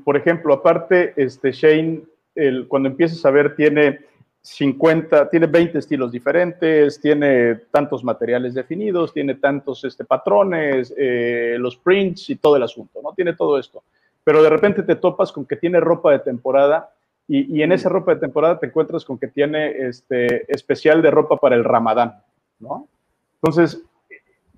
por 0.04 0.18
ejemplo, 0.18 0.54
aparte, 0.54 1.14
este, 1.18 1.52
Shane, 1.52 2.04
el, 2.36 2.68
cuando 2.68 2.90
empiezas 2.90 3.24
a 3.26 3.32
ver, 3.32 3.56
tiene 3.56 4.00
50, 4.46 5.30
tiene 5.30 5.48
20 5.48 5.80
estilos 5.80 6.12
diferentes, 6.12 7.00
tiene 7.00 7.56
tantos 7.72 8.04
materiales 8.04 8.54
definidos, 8.54 9.14
tiene 9.14 9.36
tantos 9.36 9.86
este, 9.86 10.04
patrones, 10.04 10.94
eh, 10.98 11.56
los 11.58 11.78
prints 11.78 12.30
y 12.30 12.36
todo 12.36 12.58
el 12.58 12.64
asunto, 12.64 13.00
¿no? 13.02 13.14
Tiene 13.14 13.34
todo 13.34 13.58
esto. 13.58 13.84
Pero 14.22 14.44
de 14.44 14.50
repente 14.50 14.84
te 14.84 14.96
topas 14.96 15.32
con 15.32 15.46
que 15.46 15.56
tiene 15.56 15.80
ropa 15.80 16.12
de 16.12 16.20
temporada 16.20 16.94
y, 17.26 17.58
y 17.58 17.64
en 17.64 17.72
esa 17.72 17.88
ropa 17.88 18.16
de 18.16 18.20
temporada 18.20 18.60
te 18.60 18.66
encuentras 18.66 19.06
con 19.06 19.18
que 19.18 19.30
tiene 19.30 19.88
este, 19.88 20.52
especial 20.54 21.02
de 21.02 21.12
ropa 21.12 21.38
para 21.38 21.56
el 21.56 21.64
ramadán, 21.64 22.22
¿no? 22.60 22.90
Entonces, 23.36 23.82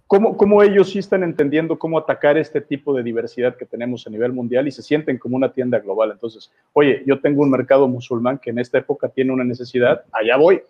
¿Cómo, 0.07 0.61
ellos 0.61 0.91
sí 0.91 0.99
están 0.99 1.23
entendiendo 1.23 1.79
cómo 1.79 1.97
atacar 1.97 2.37
este 2.37 2.61
tipo 2.61 2.93
de 2.93 3.01
diversidad 3.01 3.55
que 3.55 3.65
tenemos 3.65 4.05
a 4.05 4.11
nivel 4.11 4.33
mundial 4.33 4.67
y 4.67 4.71
se 4.71 4.83
sienten 4.83 5.17
como 5.17 5.35
una 5.35 5.51
tienda 5.51 5.79
global? 5.79 6.11
Entonces, 6.11 6.51
oye, 6.73 7.01
yo 7.07 7.19
tengo 7.19 7.41
un 7.41 7.49
mercado 7.49 7.87
musulmán 7.87 8.37
que 8.37 8.51
en 8.51 8.59
esta 8.59 8.77
época 8.77 9.09
tiene 9.09 9.33
una 9.33 9.43
necesidad, 9.43 10.03
allá 10.11 10.37
voy 10.37 10.61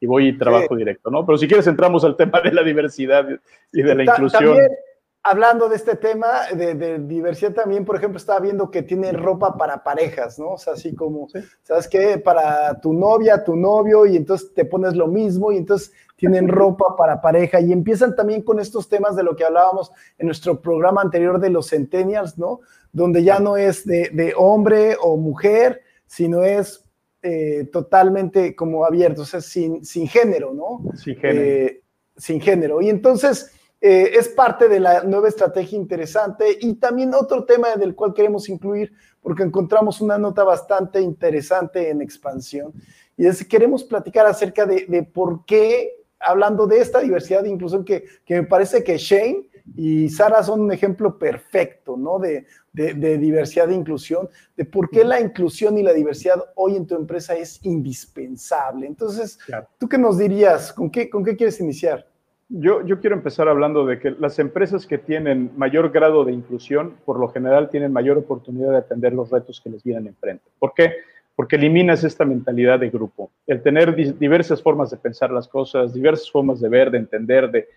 y 0.00 0.06
voy 0.06 0.28
y 0.28 0.32
trabajo 0.36 0.74
directo, 0.74 1.08
¿no? 1.08 1.24
Pero 1.24 1.38
si 1.38 1.46
quieres 1.46 1.68
entramos 1.68 2.04
al 2.04 2.16
tema 2.16 2.40
de 2.40 2.52
la 2.52 2.64
diversidad 2.64 3.28
y 3.72 3.82
de 3.82 3.94
la 3.94 4.02
inclusión 4.02 4.58
hablando 5.22 5.68
de 5.68 5.76
este 5.76 5.96
tema 5.96 6.46
de, 6.54 6.98
diversidad 7.00 7.52
también, 7.52 7.84
por 7.84 7.96
ejemplo, 7.96 8.18
estaba 8.18 8.40
viendo 8.40 8.70
que 8.70 8.82
tiene 8.82 9.12
ropa 9.12 9.56
para 9.56 9.82
parejas, 9.82 10.38
¿no? 10.38 10.52
O 10.52 10.58
sea, 10.58 10.74
así 10.74 10.94
como, 10.94 11.28
¿sabes 11.62 11.88
qué? 11.88 12.18
Para 12.18 12.80
tu 12.80 12.92
novia, 12.92 13.44
tu 13.44 13.54
novio, 13.54 14.06
y 14.06 14.16
entonces 14.16 14.54
te 14.54 14.64
pones 14.64 14.96
lo 14.96 15.08
mismo, 15.08 15.52
y 15.52 15.58
entonces 15.58 15.92
tienen 16.16 16.48
ropa 16.48 16.96
para 16.96 17.20
pareja, 17.20 17.60
y 17.60 17.72
empiezan 17.72 18.16
también 18.16 18.42
con 18.42 18.60
estos 18.60 18.88
temas 18.88 19.16
de 19.16 19.22
lo 19.22 19.36
que 19.36 19.44
hablábamos 19.44 19.92
en 20.18 20.26
nuestro 20.26 20.60
programa 20.60 21.02
anterior 21.02 21.38
de 21.38 21.50
los 21.50 21.68
centennials, 21.68 22.38
¿no? 22.38 22.60
Donde 22.92 23.22
ya 23.22 23.38
no 23.38 23.56
es 23.56 23.84
de, 23.84 24.34
hombre 24.36 24.96
o 25.00 25.16
mujer, 25.16 25.82
sino 26.06 26.42
es 26.42 26.84
eh, 27.22 27.68
totalmente 27.70 28.56
como 28.56 28.84
abierto, 28.84 29.22
o 29.22 29.26
sea, 29.26 29.40
sin, 29.40 29.84
sin 29.84 30.08
género, 30.08 30.54
¿no? 30.54 30.82
Sin 30.96 31.16
género. 31.16 31.40
Eh, 31.40 31.82
sin 32.16 32.40
género. 32.40 32.82
Y 32.82 32.88
entonces 32.90 33.52
eh, 33.80 34.12
es 34.14 34.28
parte 34.28 34.68
de 34.68 34.78
la 34.78 35.04
nueva 35.04 35.28
estrategia 35.28 35.78
interesante 35.78 36.58
y 36.60 36.74
también 36.74 37.14
otro 37.14 37.44
tema 37.44 37.76
del 37.76 37.94
cual 37.94 38.12
queremos 38.12 38.48
incluir, 38.50 38.92
porque 39.22 39.42
encontramos 39.42 40.02
una 40.02 40.18
nota 40.18 40.44
bastante 40.44 41.00
interesante 41.00 41.88
en 41.88 42.02
expansión, 42.02 42.74
y 43.16 43.26
es 43.26 43.38
que 43.38 43.48
queremos 43.48 43.84
platicar 43.84 44.26
acerca 44.26 44.66
de, 44.66 45.02
por 45.02 45.44
qué, 45.46 45.92
hablando 46.18 46.66
de 46.66 46.80
esta 46.80 47.00
diversidad 47.00 47.42
de 47.42 47.48
inclusión, 47.48 47.84
que, 47.84 48.04
me 48.28 48.44
parece 48.44 48.84
que 48.84 48.98
Shane 48.98 49.48
y 49.76 50.08
Sara 50.08 50.42
son 50.42 50.60
un 50.62 50.72
ejemplo 50.72 51.18
perfecto, 51.18 51.96
¿no? 51.96 52.18
De, 52.18 52.46
diversidad 52.72 53.70
e 53.70 53.74
inclusión, 53.74 54.28
de 54.56 54.64
por 54.64 54.90
qué 54.90 55.04
la 55.04 55.20
inclusión 55.20 55.76
y 55.76 55.82
la 55.82 55.92
diversidad 55.92 56.42
hoy 56.54 56.76
en 56.76 56.86
tu 56.86 56.94
empresa 56.94 57.34
es 57.34 57.58
indispensable. 57.64 58.86
Entonces, 58.86 59.38
¿tú 59.78 59.88
qué 59.88 59.98
nos 59.98 60.18
dirías? 60.18 60.72
¿Con 60.72 60.90
qué, 60.90 61.10
con 61.10 61.24
qué 61.24 61.36
quieres 61.36 61.60
iniciar? 61.60 62.09
Yo, 62.52 62.82
quiero 63.00 63.14
empezar 63.14 63.48
hablando 63.48 63.86
de 63.86 64.00
que 64.00 64.10
las 64.10 64.40
empresas 64.40 64.84
que 64.84 64.98
tienen 64.98 65.52
mayor 65.56 65.92
grado 65.92 66.24
de 66.24 66.32
inclusión, 66.32 66.96
por 67.04 67.20
lo 67.20 67.28
general, 67.28 67.70
tienen 67.70 67.92
mayor 67.92 68.18
oportunidad 68.18 68.72
de 68.72 68.78
atender 68.78 69.12
los 69.12 69.30
retos 69.30 69.60
que 69.60 69.70
les 69.70 69.84
vienen 69.84 70.08
enfrente. 70.08 70.42
¿Por 70.58 70.74
qué? 70.74 70.94
Porque 71.36 71.54
eliminas 71.54 72.02
esta 72.02 72.24
mentalidad 72.24 72.80
de 72.80 72.90
grupo. 72.90 73.30
El 73.46 73.62
tener 73.62 73.94
diversas 73.94 74.60
formas 74.60 74.90
de 74.90 74.96
pensar 74.96 75.30
las 75.30 75.46
cosas, 75.46 75.94
diversas 75.94 76.28
formas 76.28 76.60
de 76.60 76.68
ver, 76.68 76.90
de 76.90 76.98
entender, 76.98 77.52
de, 77.52 77.68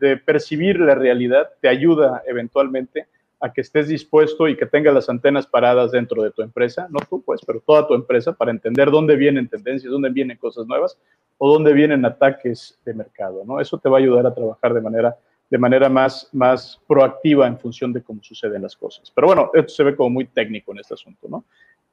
de 0.00 0.16
percibir 0.24 0.80
la 0.80 0.96
realidad, 0.96 1.48
te 1.60 1.68
ayuda 1.68 2.24
eventualmente 2.26 3.06
que 3.52 3.60
estés 3.60 3.88
dispuesto 3.88 4.48
y 4.48 4.56
que 4.56 4.66
tengas 4.66 4.94
las 4.94 5.08
antenas 5.08 5.46
paradas 5.46 5.92
dentro 5.92 6.22
de 6.22 6.30
tu 6.30 6.42
empresa, 6.42 6.86
no 6.90 6.98
tú 7.08 7.22
pues, 7.22 7.40
pero 7.46 7.60
toda 7.60 7.86
tu 7.86 7.94
empresa, 7.94 8.32
para 8.32 8.50
entender 8.50 8.90
dónde 8.90 9.16
vienen 9.16 9.48
tendencias, 9.48 9.90
dónde 9.90 10.10
vienen 10.10 10.36
cosas 10.38 10.66
nuevas 10.66 10.98
o 11.38 11.52
dónde 11.52 11.72
vienen 11.72 12.04
ataques 12.04 12.78
de 12.84 12.94
mercado, 12.94 13.44
¿no? 13.46 13.60
Eso 13.60 13.78
te 13.78 13.88
va 13.88 13.98
a 13.98 14.00
ayudar 14.00 14.26
a 14.26 14.34
trabajar 14.34 14.72
de 14.74 14.80
manera, 14.80 15.16
de 15.50 15.58
manera 15.58 15.88
más, 15.88 16.28
más 16.32 16.80
proactiva 16.86 17.46
en 17.46 17.58
función 17.58 17.92
de 17.92 18.02
cómo 18.02 18.22
suceden 18.22 18.62
las 18.62 18.76
cosas. 18.76 19.10
Pero 19.14 19.26
bueno, 19.26 19.50
esto 19.54 19.68
se 19.68 19.84
ve 19.84 19.96
como 19.96 20.10
muy 20.10 20.26
técnico 20.26 20.72
en 20.72 20.78
este 20.78 20.94
asunto, 20.94 21.28
¿no? 21.28 21.44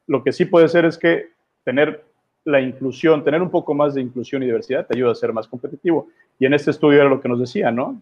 Lo 0.07 0.23
que 0.23 0.31
sí 0.31 0.45
puede 0.45 0.67
ser 0.69 0.85
es 0.85 0.97
que 0.97 1.31
tener 1.63 2.03
la 2.45 2.59
inclusión, 2.61 3.23
tener 3.23 3.41
un 3.41 3.49
poco 3.49 3.73
más 3.73 3.93
de 3.93 4.01
inclusión 4.01 4.43
y 4.43 4.47
diversidad 4.47 4.85
te 4.85 4.95
ayuda 4.95 5.11
a 5.11 5.15
ser 5.15 5.31
más 5.31 5.47
competitivo. 5.47 6.07
Y 6.39 6.45
en 6.45 6.53
este 6.53 6.71
estudio 6.71 6.99
era 6.99 7.09
lo 7.09 7.21
que 7.21 7.29
nos 7.29 7.39
decía, 7.39 7.71
¿no? 7.71 8.01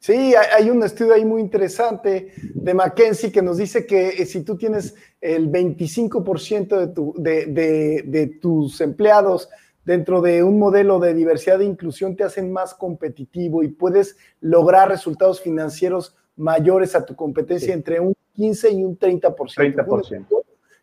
Sí, 0.00 0.32
hay 0.34 0.70
un 0.70 0.82
estudio 0.84 1.14
ahí 1.14 1.24
muy 1.24 1.40
interesante 1.40 2.32
de 2.54 2.74
McKenzie 2.74 3.32
que 3.32 3.42
nos 3.42 3.56
dice 3.56 3.84
que 3.84 4.10
eh, 4.10 4.26
si 4.26 4.44
tú 4.44 4.56
tienes 4.56 4.94
el 5.20 5.50
25% 5.50 7.14
de, 7.16 8.02
de, 8.04 8.26
tus 8.40 8.80
empleados 8.80 9.48
dentro 9.84 10.20
de 10.20 10.44
un 10.44 10.58
modelo 10.58 11.00
de 11.00 11.14
diversidad 11.14 11.60
e 11.60 11.64
inclusión, 11.64 12.14
te 12.14 12.22
hacen 12.22 12.52
más 12.52 12.74
competitivo 12.74 13.64
y 13.64 13.68
puedes 13.68 14.16
lograr 14.40 14.88
resultados 14.88 15.40
financieros 15.40 16.16
mayores 16.36 16.94
a 16.94 17.04
tu 17.04 17.16
competencia 17.16 17.74
entre 17.74 17.98
un 17.98 18.14
15 18.34 18.70
y 18.70 18.84
un 18.84 18.96
30%. 18.96 19.34
30%. 19.34 20.26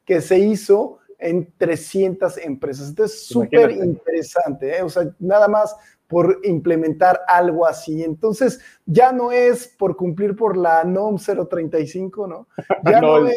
Que 0.03 0.19
se 0.19 0.39
hizo 0.39 0.99
en 1.17 1.53
300 1.57 2.37
empresas. 2.39 2.89
Entonces, 2.89 3.25
súper 3.25 3.71
interesante. 3.71 4.77
¿eh? 4.77 4.81
O 4.81 4.89
sea, 4.89 5.09
nada 5.19 5.47
más 5.47 5.73
por 6.07 6.39
implementar 6.43 7.21
algo 7.27 7.65
así. 7.65 8.03
Entonces, 8.03 8.59
ya 8.85 9.11
no 9.11 9.31
es 9.31 9.67
por 9.67 9.95
cumplir 9.95 10.35
por 10.35 10.57
la 10.57 10.83
NOM 10.83 11.17
035, 11.17 12.27
¿no? 12.27 12.47
Ya 12.83 13.01
no, 13.01 13.27
es 13.27 13.35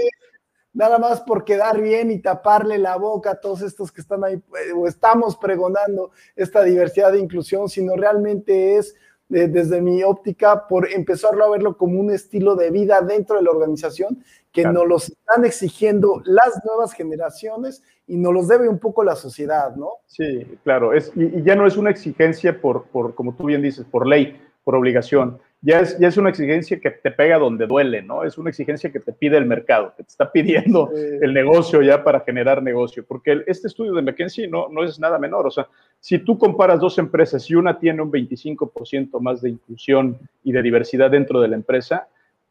nada 0.72 0.98
más 0.98 1.20
por 1.22 1.44
quedar 1.44 1.80
bien 1.80 2.10
y 2.10 2.20
taparle 2.20 2.78
la 2.78 2.96
boca 2.96 3.32
a 3.32 3.40
todos 3.40 3.62
estos 3.62 3.90
que 3.90 4.00
están 4.00 4.22
ahí 4.22 4.34
eh, 4.34 4.72
o 4.76 4.86
estamos 4.86 5.36
pregonando 5.36 6.12
esta 6.36 6.62
diversidad 6.62 7.12
de 7.12 7.18
inclusión, 7.18 7.68
sino 7.68 7.96
realmente 7.96 8.76
es 8.76 8.94
desde 9.28 9.82
mi 9.82 10.02
óptica, 10.02 10.66
por 10.66 10.90
empezarlo 10.90 11.44
a 11.44 11.50
verlo 11.50 11.76
como 11.76 12.00
un 12.00 12.10
estilo 12.10 12.56
de 12.56 12.70
vida 12.70 13.02
dentro 13.02 13.36
de 13.36 13.42
la 13.42 13.50
organización 13.50 14.24
que 14.52 14.64
nos 14.64 14.86
lo 14.86 14.96
están 14.96 15.44
exigiendo 15.44 16.22
las 16.24 16.64
nuevas 16.64 16.94
generaciones 16.94 17.82
y 18.08 18.16
nos 18.16 18.32
los 18.32 18.48
debe 18.48 18.68
un 18.68 18.78
poco 18.78 19.04
la 19.04 19.14
sociedad, 19.14 19.76
¿no? 19.76 19.92
Sí, 20.06 20.46
claro, 20.64 20.92
es, 20.92 21.12
y, 21.14 21.42
ya 21.42 21.54
no 21.54 21.66
es 21.66 21.76
una 21.76 21.90
exigencia 21.90 22.60
por, 22.60 22.84
por, 22.84 23.14
como 23.14 23.34
tú 23.34 23.44
bien 23.44 23.62
dices, 23.62 23.84
por 23.84 24.06
ley, 24.06 24.40
por 24.64 24.74
obligación, 24.74 25.38
ya 25.60 25.80
es, 25.80 25.98
ya 25.98 26.08
es 26.08 26.16
una 26.16 26.30
exigencia 26.30 26.78
que 26.80 26.90
te 26.90 27.10
pega 27.10 27.38
donde 27.38 27.66
duele, 27.66 28.02
¿no? 28.02 28.24
Es 28.24 28.38
una 28.38 28.50
exigencia 28.50 28.90
que 28.90 29.00
te 29.00 29.12
pide 29.12 29.36
el 29.36 29.44
mercado, 29.44 29.92
que 29.96 30.04
te 30.04 30.08
está 30.08 30.30
pidiendo 30.32 30.90
el 30.94 31.34
negocio 31.34 31.82
ya 31.82 32.04
para 32.04 32.20
generar 32.20 32.62
negocio, 32.62 33.04
porque 33.06 33.42
este 33.46 33.66
estudio 33.66 33.92
de 33.92 34.02
McKinsey 34.02 34.48
no, 34.48 34.68
no 34.68 34.84
es 34.84 34.98
nada 34.98 35.18
menor, 35.18 35.46
o 35.46 35.50
sea, 35.50 35.66
si 36.00 36.18
tú 36.18 36.38
comparas 36.38 36.80
dos 36.80 36.98
empresas 36.98 37.48
y 37.50 37.56
una 37.56 37.78
tiene 37.78 38.02
un 38.02 38.12
25% 38.12 39.20
más 39.20 39.42
de 39.42 39.50
inclusión 39.50 40.18
y 40.44 40.52
de 40.52 40.62
diversidad 40.62 41.10
dentro 41.10 41.40
de 41.40 41.48
la 41.48 41.56
empresa, 41.56 42.08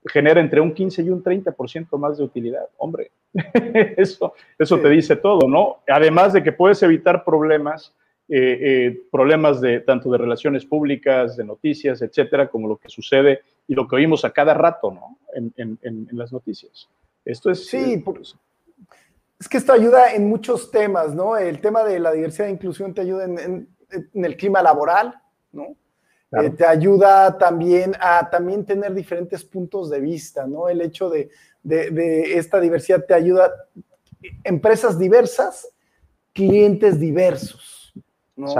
genera 0.07 0.39
entre 0.39 0.61
un 0.61 0.73
15 0.73 1.03
y 1.03 1.09
un 1.09 1.23
30% 1.23 1.97
más 1.97 2.17
de 2.17 2.23
utilidad. 2.23 2.67
Hombre, 2.77 3.11
eso, 3.97 4.33
eso 4.57 4.79
te 4.79 4.89
dice 4.89 5.15
todo, 5.15 5.47
¿no? 5.47 5.77
Además 5.87 6.33
de 6.33 6.43
que 6.43 6.51
puedes 6.51 6.81
evitar 6.83 7.23
problemas 7.23 7.93
eh, 8.29 8.59
eh, 8.61 9.03
problemas 9.09 9.61
de 9.61 9.79
tanto 9.79 10.11
de 10.11 10.17
relaciones 10.17 10.65
públicas, 10.65 11.37
de 11.37 11.45
noticias, 11.45 12.01
etcétera, 12.01 12.49
como 12.49 12.67
lo 12.67 12.75
que 12.75 12.89
sucede 12.89 13.39
y 13.69 13.73
lo 13.73 13.87
que 13.87 13.95
oímos 13.95 14.25
a 14.25 14.31
cada 14.31 14.53
rato, 14.53 14.91
¿no? 14.91 15.17
En, 15.33 15.53
en, 15.81 16.07
las 16.11 16.33
noticias. 16.33 16.89
Esto 17.23 17.51
es. 17.51 17.67
Sí, 17.67 17.93
eh, 17.93 18.01
por, 18.03 18.19
es 18.19 19.47
que 19.47 19.57
esto 19.57 19.71
ayuda 19.71 20.13
en 20.13 20.27
muchos 20.27 20.71
temas, 20.71 21.15
¿no? 21.15 21.37
El 21.37 21.61
tema 21.61 21.85
de 21.85 21.99
la 21.99 22.11
diversidad 22.11 22.49
e 22.49 22.51
inclusión 22.51 22.93
te 22.93 23.01
ayuda 23.01 23.23
en, 23.23 23.69
el 24.13 24.35
clima 24.35 24.61
laboral, 24.61 25.21
¿no? 25.53 25.77
Te 26.57 26.65
ayuda 26.65 27.37
también 27.37 27.93
a 27.99 28.29
también 28.29 28.65
tener 28.65 28.93
diferentes 28.93 29.43
puntos 29.43 29.89
de 29.89 30.01
vista, 30.01 30.45
¿no? 30.45 30.67
El 30.67 30.81
hecho 30.81 31.09
de, 31.09 31.29
de, 31.63 31.89
de 31.91 32.37
esta 32.37 32.59
diversidad 32.59 33.05
te 33.05 33.13
ayuda, 33.13 33.53
empresas 34.43 34.99
diversas, 34.99 35.69
clientes 36.33 36.99
diversos. 36.99 37.93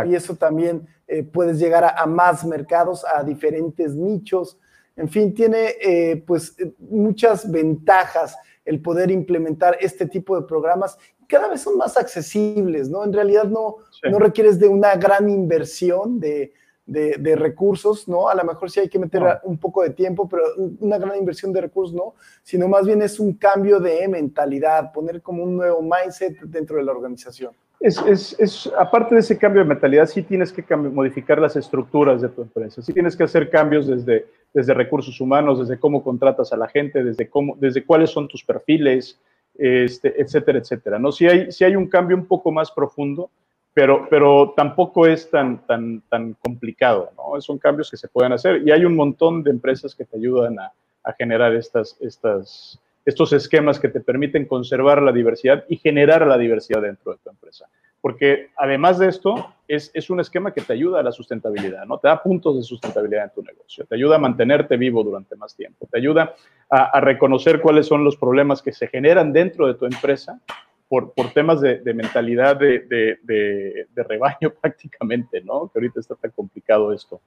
Y 0.06 0.16
eso 0.16 0.36
también 0.36 0.88
eh, 1.08 1.24
puedes 1.24 1.60
llegar 1.60 1.84
a, 1.84 2.06
más 2.08 2.44
mercados, 2.44 3.06
a 3.06 3.24
diferentes 3.24 3.96
nichos. 3.96 4.58
En 4.96 5.08
fin, 5.08 5.34
tiene 5.34 5.76
eh, 5.80 6.24
pues 6.26 6.56
muchas 6.80 7.50
ventajas 7.50 8.36
el 8.66 8.82
poder 8.82 9.12
implementar 9.12 9.78
este 9.80 10.08
tipo 10.08 10.40
de 10.40 10.48
programas. 10.48 10.98
Cada 11.28 11.48
vez 11.48 11.62
son 11.62 11.78
más 11.78 11.96
accesibles, 11.96 12.90
¿no? 12.90 13.04
En 13.04 13.14
realidad 13.14 13.44
no, 13.44 13.78
no 14.10 14.18
requieres 14.18 14.60
de 14.60 14.68
una 14.68 14.96
gran 14.96 15.30
inversión 15.30 16.20
de, 16.20 16.54
de, 16.88 17.36
recursos, 17.36 18.08
¿no? 18.08 18.30
A 18.30 18.36
lo 18.36 18.44
mejor 18.46 18.72
sí 18.72 18.80
hay 18.80 18.90
que 18.90 18.98
meter 18.98 19.22
un 19.44 19.58
poco 19.58 19.84
de 19.84 19.90
tiempo, 19.92 20.28
pero 20.28 20.44
una 20.80 20.98
gran 20.98 21.18
inversión 21.18 21.52
de 21.52 21.62
recursos, 21.62 21.94
¿no? 21.94 22.16
Sino 22.42 22.68
más 22.68 22.86
bien 22.86 23.02
es 23.02 23.20
un 23.20 23.34
cambio 23.34 23.80
de 23.80 24.08
mentalidad, 24.08 24.92
poner 24.94 25.22
como 25.22 25.44
un 25.44 25.58
nuevo 25.58 25.82
mindset 25.82 26.40
dentro 26.42 26.78
de 26.78 26.84
la 26.84 26.94
organización. 26.94 27.52
Es, 27.80 28.02
es, 28.08 28.36
es, 28.40 28.74
aparte 28.76 29.14
de 29.14 29.22
ese 29.22 29.38
cambio 29.38 29.62
de 29.62 29.68
mentalidad, 29.68 30.08
sí 30.08 30.24
tienes 30.24 30.52
que 30.52 30.76
modificar 30.76 31.40
las 31.40 31.56
estructuras 31.56 32.22
de 32.22 32.30
tu 32.30 32.42
empresa, 32.42 32.82
sí 32.82 32.92
tienes 32.92 33.16
que 33.16 33.24
hacer 33.24 33.52
cambios 33.52 33.86
desde, 33.86 34.26
desde 34.52 34.74
recursos 34.74 35.22
humanos, 35.22 35.60
desde 35.60 35.80
cómo 35.80 36.04
contratas 36.04 36.52
a 36.54 36.58
la 36.58 36.68
gente, 36.68 37.04
desde, 37.04 37.30
cómo, 37.30 37.56
desde 37.60 37.86
cuáles 37.86 38.10
son 38.10 38.28
tus 38.28 38.44
perfiles, 38.44 39.20
este, 39.56 40.20
etcétera, 40.20 40.58
etcétera. 40.58 40.98
¿no? 40.98 41.12
Si, 41.12 41.28
hay, 41.28 41.52
si 41.52 41.66
hay 41.66 41.76
un 41.76 41.88
cambio 41.88 42.18
un 42.18 42.26
poco 42.26 42.52
más 42.52 42.72
profundo, 42.72 43.30
pero, 43.78 44.08
pero 44.10 44.56
tampoco 44.58 45.06
es 45.06 45.30
tan, 45.30 45.60
tan, 45.68 46.02
tan 46.10 46.34
complicado, 46.34 47.12
¿no? 47.16 47.40
Son 47.40 47.60
cambios 47.60 47.92
que 47.92 47.98
se 47.98 48.08
pueden 48.08 48.34
hacer 48.34 48.64
y 48.66 48.72
hay 48.72 48.84
un 48.84 48.96
montón 48.96 49.44
de 49.44 49.52
empresas 49.52 49.94
que 49.94 50.04
te 50.04 50.18
ayudan 50.18 50.58
a, 50.58 50.74
a 51.04 51.14
generar 51.14 51.54
estas, 51.54 51.96
estas, 52.00 52.80
estos 53.06 53.34
esquemas 53.34 53.80
que 53.80 53.90
te 53.90 54.00
permiten 54.00 54.48
conservar 54.48 55.04
la 55.04 55.12
diversidad 55.12 55.64
y 55.70 55.78
generar 55.78 56.26
la 56.26 56.40
diversidad 56.40 56.82
dentro 56.82 57.12
de 57.12 57.20
tu 57.24 57.30
empresa. 57.30 57.68
Porque 58.02 58.50
además 58.58 58.98
de 58.98 59.10
esto, 59.10 59.54
es, 59.68 59.92
es, 59.94 60.10
un 60.10 60.22
esquema 60.22 60.56
que 60.56 60.62
te 60.62 60.74
ayuda 60.74 61.02
a 61.02 61.04
la 61.04 61.12
sustentabilidad, 61.12 61.86
¿no? 61.86 62.00
Te 62.00 62.08
da 62.08 62.24
puntos 62.24 62.58
de 62.58 62.64
sustentabilidad 62.64 63.26
en 63.26 63.30
tu 63.30 63.44
negocio, 63.44 63.86
te 63.86 63.94
ayuda 63.94 64.16
a 64.16 64.20
mantenerte 64.20 64.76
vivo 64.76 65.04
durante 65.04 65.36
más 65.36 65.56
tiempo, 65.56 65.88
te 65.92 66.00
ayuda 66.00 66.34
a, 66.68 66.98
a 66.98 67.00
reconocer 67.00 67.62
cuáles 67.62 67.86
son 67.86 68.04
los 68.04 68.18
problemas 68.18 68.64
que 68.64 68.72
se 68.72 68.88
generan 68.88 69.34
dentro 69.34 69.68
de 69.68 69.76
tu 69.76 69.86
empresa 69.86 70.42
por, 70.90 71.14
por 71.14 71.32
temas 71.34 71.62
de, 71.62 71.80
de 71.80 71.94
mentalidad 71.94 72.56
de, 72.56 72.80
de, 72.80 73.88
de, 73.94 74.04
rebaño 74.04 74.54
prácticamente, 74.62 75.42
¿no? 75.42 75.70
Que 75.70 75.80
ahorita 75.80 76.00
está 76.00 76.16
tan 76.16 76.32
complicado 76.32 76.94
esto. 76.94 77.22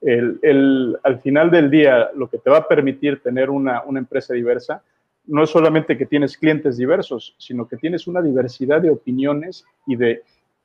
El, 0.00 0.38
el, 0.42 0.98
al 1.02 1.20
final 1.20 1.50
del 1.50 1.70
día, 1.70 2.10
lo 2.14 2.28
que 2.28 2.38
te 2.38 2.50
va 2.50 2.58
a 2.58 2.68
permitir 2.68 3.22
tener 3.22 3.50
una, 3.50 3.82
una 3.84 4.00
empresa 4.00 4.34
diversa 4.34 4.82
no 5.26 5.42
es 5.42 5.50
solamente 5.50 5.96
que 5.96 6.06
tienes 6.06 6.36
clientes 6.36 6.76
diversos, 6.76 7.34
sino 7.38 7.66
que 7.66 7.76
tienes 7.76 8.06
una 8.06 8.20
diversidad 8.20 8.82
de 8.82 8.90
opiniones 8.90 9.64
y 9.86 9.96
de, 9.96 10.22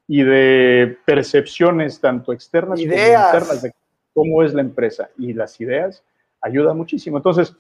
y 0.08 0.24
de 0.24 0.98
percepciones, 1.06 2.02
tanto 2.02 2.34
externas 2.34 2.80
como 2.80 2.92
internas, 2.92 3.62
de 3.62 3.74
cómo 4.14 4.44
es 4.44 4.54
la 4.54 4.62
empresa. 4.62 5.10
Y 5.18 5.34
las 5.34 5.62
ideas 5.62 6.04
ayudan 6.42 6.76
muchísimo. 6.76 7.18
Entonces, 7.18 7.56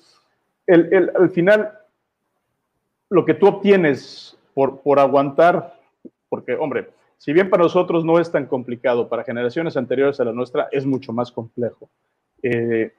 el, 0.67 0.93
el, 0.93 1.11
al 1.15 1.29
final, 1.29 1.71
lo 3.09 3.23
que 3.23 3.33
tú 3.35 3.47
obtienes 3.47 4.37
por, 4.67 4.99
aguantar, 4.99 5.79
porque, 6.27 6.53
hombre, 6.53 6.89
si 7.17 7.33
bien 7.33 7.49
para 7.49 7.63
nosotros 7.63 8.03
no 8.03 8.19
es 8.19 8.31
tan 8.31 8.45
complicado, 8.45 9.07
para 9.07 9.23
generaciones 9.23 9.77
anteriores 9.77 10.19
a 10.19 10.25
la 10.25 10.33
nuestra 10.33 10.67
es 10.71 10.85
mucho 10.85 11.13
más 11.13 11.31
complejo. 11.31 11.89
Eh, 12.41 12.91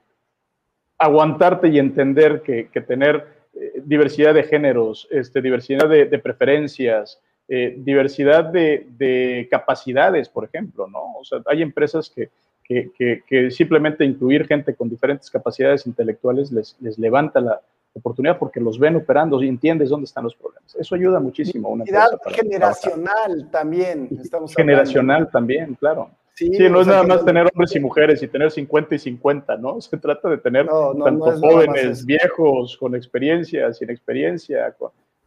aguantarte 0.99 1.69
y 1.69 1.79
entender 1.79 2.43
que, 2.43 2.65
tener 2.81 3.27
eh, 3.55 3.83
diversidad 3.85 4.35
de 4.35 4.45
géneros, 4.45 5.09
este, 5.11 5.41
diversidad 5.41 5.89
de, 5.89 6.19
preferencias, 6.19 7.21
eh, 7.49 7.75
diversidad 7.79 8.45
de, 8.45 9.49
capacidades, 9.51 10.29
por 10.29 10.45
ejemplo, 10.45 10.87
¿no? 10.87 11.17
O 11.19 11.25
sea, 11.25 11.41
hay 11.47 11.63
empresas 11.63 12.11
que, 12.11 12.31
que, 12.65 13.51
simplemente 13.51 14.05
incluir 14.05 14.47
gente 14.47 14.75
con 14.75 14.89
diferentes 14.89 15.31
capacidades 15.31 15.87
intelectuales 15.87 16.53
les, 16.53 16.77
les 16.81 16.99
levanta 16.99 17.41
la, 17.41 17.61
oportunidad 17.93 18.39
porque 18.39 18.61
los 18.61 18.79
ven 18.79 18.97
operando 18.97 19.43
y 19.43 19.49
entiendes 19.49 19.91
dónde 19.91 20.05
están 20.05 20.25
los 20.25 20.35
problemas. 20.35 20.75
Eso 20.77 20.95
ayuda 20.95 21.21
muchísimo 21.21 21.69
a 21.69 21.73
una 21.73 21.85
empresa. 21.85 22.19
generacional 22.35 23.49
también. 23.51 24.09
Estamos 24.21 24.55
generacional 24.55 25.31
también, 25.31 25.75
claro. 25.75 26.11
Sí, 26.35 26.49
no 26.71 26.81
es 26.81 26.87
nada 26.87 27.03
más 27.03 27.23
tener 27.23 27.47
hombres 27.53 27.77
y 27.77 27.81
mujeres 27.81 28.23
y 28.23 28.29
tener 28.29 28.51
50 28.51 28.95
y 28.95 28.99
50, 28.99 29.57
¿no? 29.59 29.81
Se 29.81 29.99
trata 29.99 30.31
de 30.31 30.39
tener 30.39 30.67
tanto 30.67 31.39
jóvenes, 31.39 32.07
viejos, 32.07 32.77
con 32.79 32.95
experiencia, 32.95 33.73
sin 33.75 33.91
experiencia. 33.91 34.75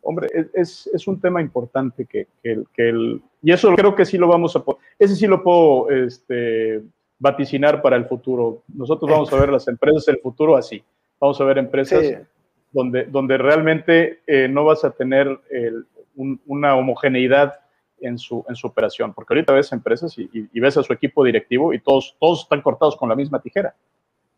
Hombre, 0.02 0.28
es, 0.54 0.90
es, 0.92 1.08
un 1.08 1.22
tema 1.22 1.40
importante 1.40 2.06
que, 2.06 2.28
que, 2.42 2.64
que, 2.74 2.90
el... 2.90 3.22
Y 3.42 3.52
eso 3.52 3.74
creo 3.76 3.96
que 3.96 4.06
sí 4.06 4.18
lo 4.18 4.28
vamos 4.28 4.56
a... 4.56 4.64
Ese 5.00 5.16
sí 5.16 5.28
lo 5.28 5.44
puedo 5.44 5.90
este, 5.92 6.82
vaticinar 7.20 7.82
para 7.82 7.96
el 7.96 8.06
futuro. 8.06 8.64
Nosotros 8.74 9.10
vamos 9.10 9.32
a 9.32 9.40
ver 9.40 9.50
las 9.50 9.68
empresas 9.68 10.06
del 10.06 10.18
futuro 10.18 10.58
así. 10.58 10.84
Vamos 11.20 11.40
a 11.40 11.44
ver 11.46 11.58
empresas 11.58 12.04
donde, 12.74 13.06
donde 13.06 13.38
realmente 13.38 14.22
eh, 14.28 14.48
no 14.50 14.66
vas 14.66 14.84
a 14.84 14.92
tener 14.92 15.40
una 16.46 16.76
homogeneidad 16.76 17.60
en 18.02 18.18
su, 18.18 18.44
en 18.50 18.56
su 18.56 18.68
operación, 18.68 19.14
porque 19.14 19.34
ahorita 19.34 19.54
ves 19.54 19.72
empresas 19.72 20.16
y, 20.18 20.60
ves 20.60 20.78
a 20.78 20.84
su 20.84 20.92
equipo 20.92 21.24
directivo 21.24 21.74
y 21.74 21.80
todos, 21.80 22.16
todos 22.20 22.42
están 22.42 22.62
cortados 22.62 22.98
con 22.98 23.08
la 23.08 23.16
misma 23.16 23.42
tijera. 23.42 23.74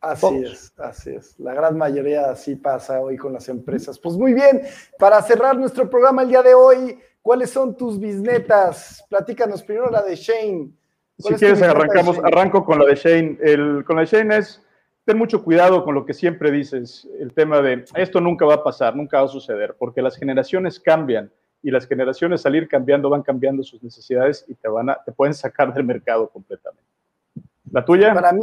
Así 0.01 0.43
es, 0.43 0.73
así 0.77 1.15
es. 1.15 1.39
La 1.39 1.53
gran 1.53 1.77
mayoría 1.77 2.29
así 2.29 2.55
pasa 2.55 3.01
hoy 3.01 3.17
con 3.17 3.33
las 3.33 3.49
empresas. 3.49 3.97
Pues 3.97 4.15
muy 4.15 4.33
bien, 4.33 4.61
para 4.99 5.19
cerrar 5.23 5.57
nuestro 5.57 5.89
programa 5.89 6.21
el 6.21 6.29
día 6.29 6.43
de 6.43 6.53
hoy, 6.53 6.99
¿cuáles 7.23 7.49
son 7.49 7.75
tus 7.75 7.99
bisnetas? 7.99 9.03
Platícanos 9.09 9.63
primero 9.63 9.89
la 9.89 10.03
de 10.03 10.15
Shane. 10.15 10.69
Si 11.17 11.33
quieres, 11.35 11.61
arrancamos, 11.61 12.19
arranco 12.19 12.63
con 12.63 12.77
la 12.77 12.85
de 12.85 12.95
Shane. 12.95 13.37
El, 13.41 13.83
con 13.83 13.95
la 13.95 14.03
de 14.03 14.07
Shane 14.07 14.37
es 14.37 14.61
ten 15.05 15.17
mucho 15.19 15.43
cuidado 15.43 15.85
con 15.85 15.93
lo 15.93 16.05
que 16.05 16.13
siempre 16.13 16.51
dices, 16.51 17.07
el 17.19 17.31
tema 17.31 17.61
de 17.61 17.85
esto 17.93 18.19
nunca 18.19 18.45
va 18.45 18.55
a 18.55 18.63
pasar, 18.63 18.95
nunca 18.95 19.19
va 19.19 19.25
a 19.25 19.29
suceder, 19.29 19.75
porque 19.77 20.01
las 20.01 20.17
generaciones 20.17 20.79
cambian 20.79 21.31
y 21.61 21.71
las 21.71 21.87
generaciones 21.87 22.41
salir 22.41 22.67
cambiando 22.67 23.09
van 23.09 23.21
cambiando 23.21 23.63
sus 23.63 23.81
necesidades 23.83 24.43
y 24.47 24.55
te 24.55 24.67
van 24.67 24.89
a, 24.89 25.03
te 25.03 25.11
pueden 25.11 25.33
sacar 25.33 25.73
del 25.73 25.83
mercado 25.83 26.27
completamente. 26.29 26.89
¿La 27.71 27.85
tuya? 27.85 28.13
Para 28.13 28.31
mí, 28.31 28.41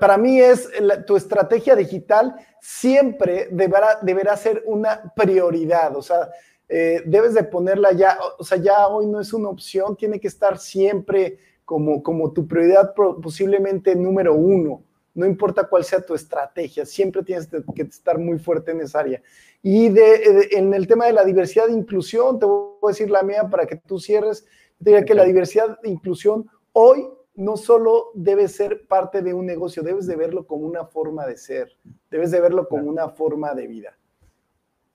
para 0.00 0.18
mí 0.18 0.40
es 0.40 0.70
tu 1.06 1.16
estrategia 1.16 1.74
digital 1.74 2.34
siempre 2.60 3.48
deberá, 3.50 3.98
deberá 4.02 4.36
ser 4.36 4.62
una 4.66 5.12
prioridad, 5.16 5.96
o 5.96 6.02
sea, 6.02 6.28
eh, 6.68 7.02
debes 7.06 7.34
de 7.34 7.44
ponerla 7.44 7.92
ya, 7.92 8.18
o 8.38 8.44
sea, 8.44 8.58
ya 8.58 8.86
hoy 8.88 9.06
no 9.06 9.20
es 9.20 9.32
una 9.32 9.48
opción, 9.48 9.96
tiene 9.96 10.20
que 10.20 10.28
estar 10.28 10.58
siempre 10.58 11.38
como, 11.64 12.02
como 12.02 12.32
tu 12.32 12.46
prioridad 12.46 12.94
posiblemente 12.94 13.96
número 13.96 14.34
uno 14.34 14.82
no 15.18 15.26
importa 15.26 15.64
cuál 15.64 15.82
sea 15.82 16.00
tu 16.00 16.14
estrategia, 16.14 16.86
siempre 16.86 17.24
tienes 17.24 17.48
que 17.48 17.82
estar 17.82 18.16
muy 18.18 18.38
fuerte 18.38 18.70
en 18.70 18.82
esa 18.82 19.00
área. 19.00 19.20
Y 19.64 19.88
de, 19.88 20.48
en 20.52 20.72
el 20.72 20.86
tema 20.86 21.06
de 21.06 21.12
la 21.12 21.24
diversidad 21.24 21.68
e 21.68 21.72
inclusión, 21.72 22.38
te 22.38 22.46
voy 22.46 22.76
a 22.84 22.86
decir 22.86 23.10
la 23.10 23.24
mía 23.24 23.48
para 23.50 23.66
que 23.66 23.74
tú 23.74 23.98
cierres, 23.98 24.46
diría 24.78 25.04
que 25.04 25.14
la 25.14 25.24
diversidad 25.24 25.76
e 25.82 25.90
inclusión 25.90 26.48
hoy 26.72 27.08
no 27.34 27.56
solo 27.56 28.12
debe 28.14 28.46
ser 28.46 28.86
parte 28.86 29.20
de 29.20 29.34
un 29.34 29.44
negocio, 29.44 29.82
debes 29.82 30.06
de 30.06 30.14
verlo 30.14 30.46
como 30.46 30.64
una 30.64 30.84
forma 30.84 31.26
de 31.26 31.36
ser, 31.36 31.76
debes 32.12 32.30
de 32.30 32.40
verlo 32.40 32.68
como 32.68 32.88
una 32.88 33.08
forma 33.08 33.54
de 33.54 33.66
vida. 33.66 33.98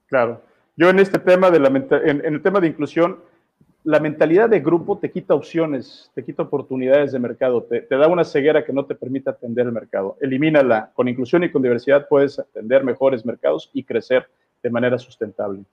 Claro. 0.06 0.40
Yo 0.74 0.88
en 0.88 1.00
este 1.00 1.18
tema 1.18 1.50
de 1.50 1.60
la 1.60 1.68
en 1.68 2.24
el 2.24 2.42
tema 2.42 2.60
de 2.60 2.68
inclusión, 2.68 3.20
la 3.84 4.00
mentalidad 4.00 4.48
de 4.48 4.60
grupo 4.60 4.98
te 4.98 5.10
quita 5.10 5.34
opciones, 5.34 6.10
te 6.14 6.24
quita 6.24 6.42
oportunidades 6.42 7.12
de 7.12 7.18
mercado, 7.18 7.62
te, 7.62 7.86
da 7.88 8.08
una 8.08 8.24
ceguera 8.24 8.64
que 8.64 8.72
no 8.72 8.86
te 8.86 8.94
permite 8.94 9.28
atender 9.28 9.66
el 9.66 9.72
mercado. 9.72 10.16
Elimínala. 10.22 10.90
Con 10.94 11.06
inclusión 11.06 11.44
y 11.44 11.52
con 11.52 11.60
diversidad 11.60 12.08
puedes 12.08 12.38
atender 12.38 12.82
mejores 12.82 13.26
mercados 13.26 13.70
y 13.74 13.84
crecer 13.84 14.26
de 14.62 14.70
manera 14.70 14.98
sustentable. 14.98 15.64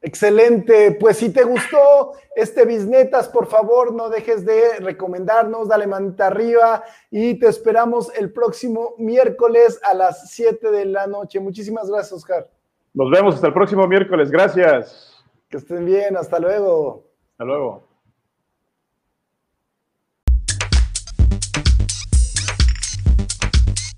Excelente. 0.00 0.96
Pues 1.00 1.16
si 1.16 1.32
te 1.32 1.42
gustó 1.42 2.12
este 2.36 2.64
Bisnetas, 2.64 3.28
por 3.28 3.46
favor, 3.46 3.92
no 3.92 4.08
dejes 4.08 4.46
de 4.46 4.78
recomendarnos, 4.78 5.66
dale 5.66 5.88
manita 5.88 6.28
arriba 6.28 6.84
y 7.10 7.34
te 7.40 7.48
esperamos 7.48 8.16
el 8.16 8.32
próximo 8.32 8.94
miércoles 8.98 9.80
a 9.82 9.94
las 9.94 10.30
7 10.30 10.70
de 10.70 10.84
la 10.84 11.08
noche. 11.08 11.40
Muchísimas 11.40 11.90
gracias, 11.90 12.12
Oscar. 12.12 12.48
Nos 12.94 13.10
vemos 13.10 13.34
hasta 13.34 13.48
el 13.48 13.52
próximo 13.52 13.88
miércoles. 13.88 14.30
Gracias. 14.30 15.24
Que 15.48 15.56
estén 15.56 15.84
bien. 15.84 16.16
Hasta 16.16 16.38
luego. 16.38 17.15
Hasta 17.36 17.44
luego. 17.44 17.95